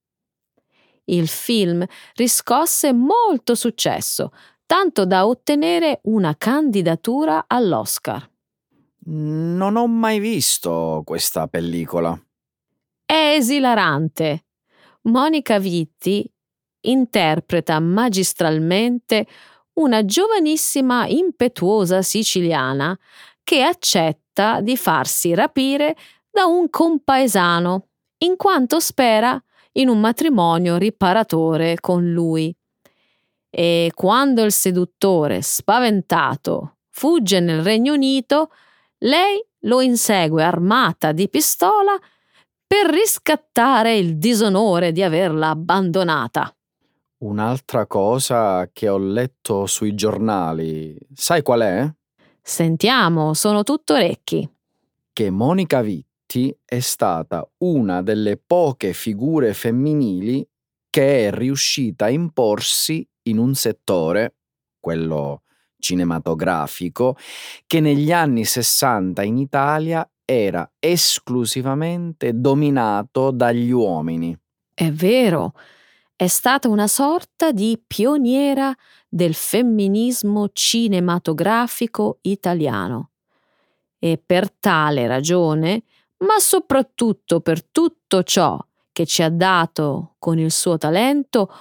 Il 1.06 1.28
film 1.28 1.86
riscosse 2.16 2.94
molto 2.94 3.54
successo, 3.54 4.32
tanto 4.66 5.06
da 5.06 5.28
ottenere 5.28 6.00
una 6.04 6.36
candidatura 6.36 7.46
all'Oscar. 7.48 8.28
Non 9.06 9.76
ho 9.76 9.86
mai 9.86 10.20
visto 10.20 11.04
questa 11.06 11.48
pellicola. 11.48 12.20
È 13.06 13.36
esilarante. 13.36 14.46
Monica 15.04 15.60
Vitti 15.60 16.33
interpreta 16.84 17.80
magistralmente 17.80 19.28
una 19.74 20.06
giovanissima 20.06 21.08
impetuosa 21.08 22.02
siciliana 22.02 22.98
che 23.44 23.62
accetta 23.62 24.62
di 24.62 24.78
farsi 24.78 25.34
rapire 25.34 25.96
da 26.30 26.46
un 26.46 26.70
compaesano, 26.70 27.88
in 28.20 28.36
quanto 28.38 28.80
spera 28.80 29.42
in 29.74 29.90
un 29.90 30.00
matrimonio 30.00 30.78
riparatore 30.78 31.78
con 31.80 32.12
lui. 32.12 32.56
E 33.50 33.92
quando 33.94 34.44
il 34.44 34.52
seduttore, 34.52 35.42
spaventato, 35.42 36.78
fugge 36.90 37.40
nel 37.40 37.62
Regno 37.62 37.94
Unito, 37.94 38.52
lei 39.00 39.44
lo 39.62 39.82
insegue 39.82 40.44
armata 40.44 41.12
di 41.12 41.30
pistola 41.30 41.98
per 42.66 42.88
riscattare 42.88 43.96
il 43.96 44.18
disonore 44.18 44.92
di 44.92 45.04
averla 45.04 45.50
abbandonata. 45.50 46.56
Un'altra 47.24 47.88
cosa 47.88 48.70
che 48.74 48.90
ho 48.90 48.98
letto 48.98 49.66
sui 49.66 49.96
giornali, 49.96 50.94
sai 51.14 51.42
qual 51.42 51.62
è? 51.62 51.90
Sentiamo, 52.42 53.34
sono 53.34 53.64
tutto 53.64 53.94
orecchi. 53.94 54.46
Che 55.14 55.30
Monica 55.30 55.82
Vitti 55.82 56.54
è 56.66 56.82
stata 56.82 57.50
una 57.60 58.02
delle 58.02 58.36
poche 58.36 58.92
figure 58.92 59.54
femminili 59.54 60.46
che 60.90 61.28
è 61.28 61.32
riuscita 61.32 62.06
a 62.06 62.10
imporsi 62.10 63.08
in 63.30 63.38
un 63.38 63.56
settore, 63.56 64.36
quello 64.78 65.44
cinematografico, 65.80 67.16
che 67.66 67.80
negli 67.80 68.12
anni 68.12 68.44
60 68.44 69.24
in 69.24 69.38
Italia 69.38 70.06
era 70.26 70.70
esclusivamente 70.78 72.38
dominato 72.38 73.32
dagli 73.32 73.72
uomini. 73.72 74.38
È 74.74 74.92
vero, 74.92 75.54
è 76.24 76.28
stata 76.28 76.70
una 76.70 76.88
sorta 76.88 77.52
di 77.52 77.82
pioniera 77.86 78.74
del 79.10 79.34
femminismo 79.34 80.50
cinematografico 80.54 82.20
italiano. 82.22 83.10
E 84.00 84.22
per 84.26 84.50
tale 84.52 85.06
ragione 85.08 85.84
ma 86.24 86.40
soprattutto 86.40 87.42
per 87.42 87.66
tutto 87.66 88.24
ciò 88.24 88.58
che 88.94 89.06
ci 89.06 89.22
ha 89.22 89.30
dato 89.30 90.16
con 90.20 90.40
il 90.40 90.52
suo 90.52 90.78
talento, 90.78 91.52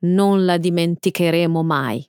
non 0.00 0.44
la 0.44 0.56
dimenticheremo 0.56 1.62
mai. 1.62 2.04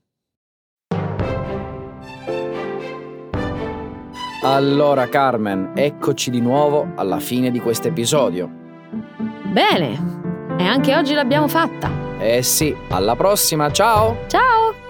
Allora 4.43 5.07
Carmen, 5.07 5.73
eccoci 5.75 6.31
di 6.31 6.41
nuovo 6.41 6.93
alla 6.95 7.19
fine 7.19 7.51
di 7.51 7.59
questo 7.59 7.89
episodio. 7.89 8.49
Bene, 9.53 10.20
e 10.57 10.63
anche 10.63 10.95
oggi 10.95 11.13
l'abbiamo 11.13 11.47
fatta. 11.47 11.89
Eh 12.19 12.43
sì, 12.43 12.75
alla 12.89 13.15
prossima, 13.15 13.71
ciao! 13.71 14.25
Ciao! 14.27 14.80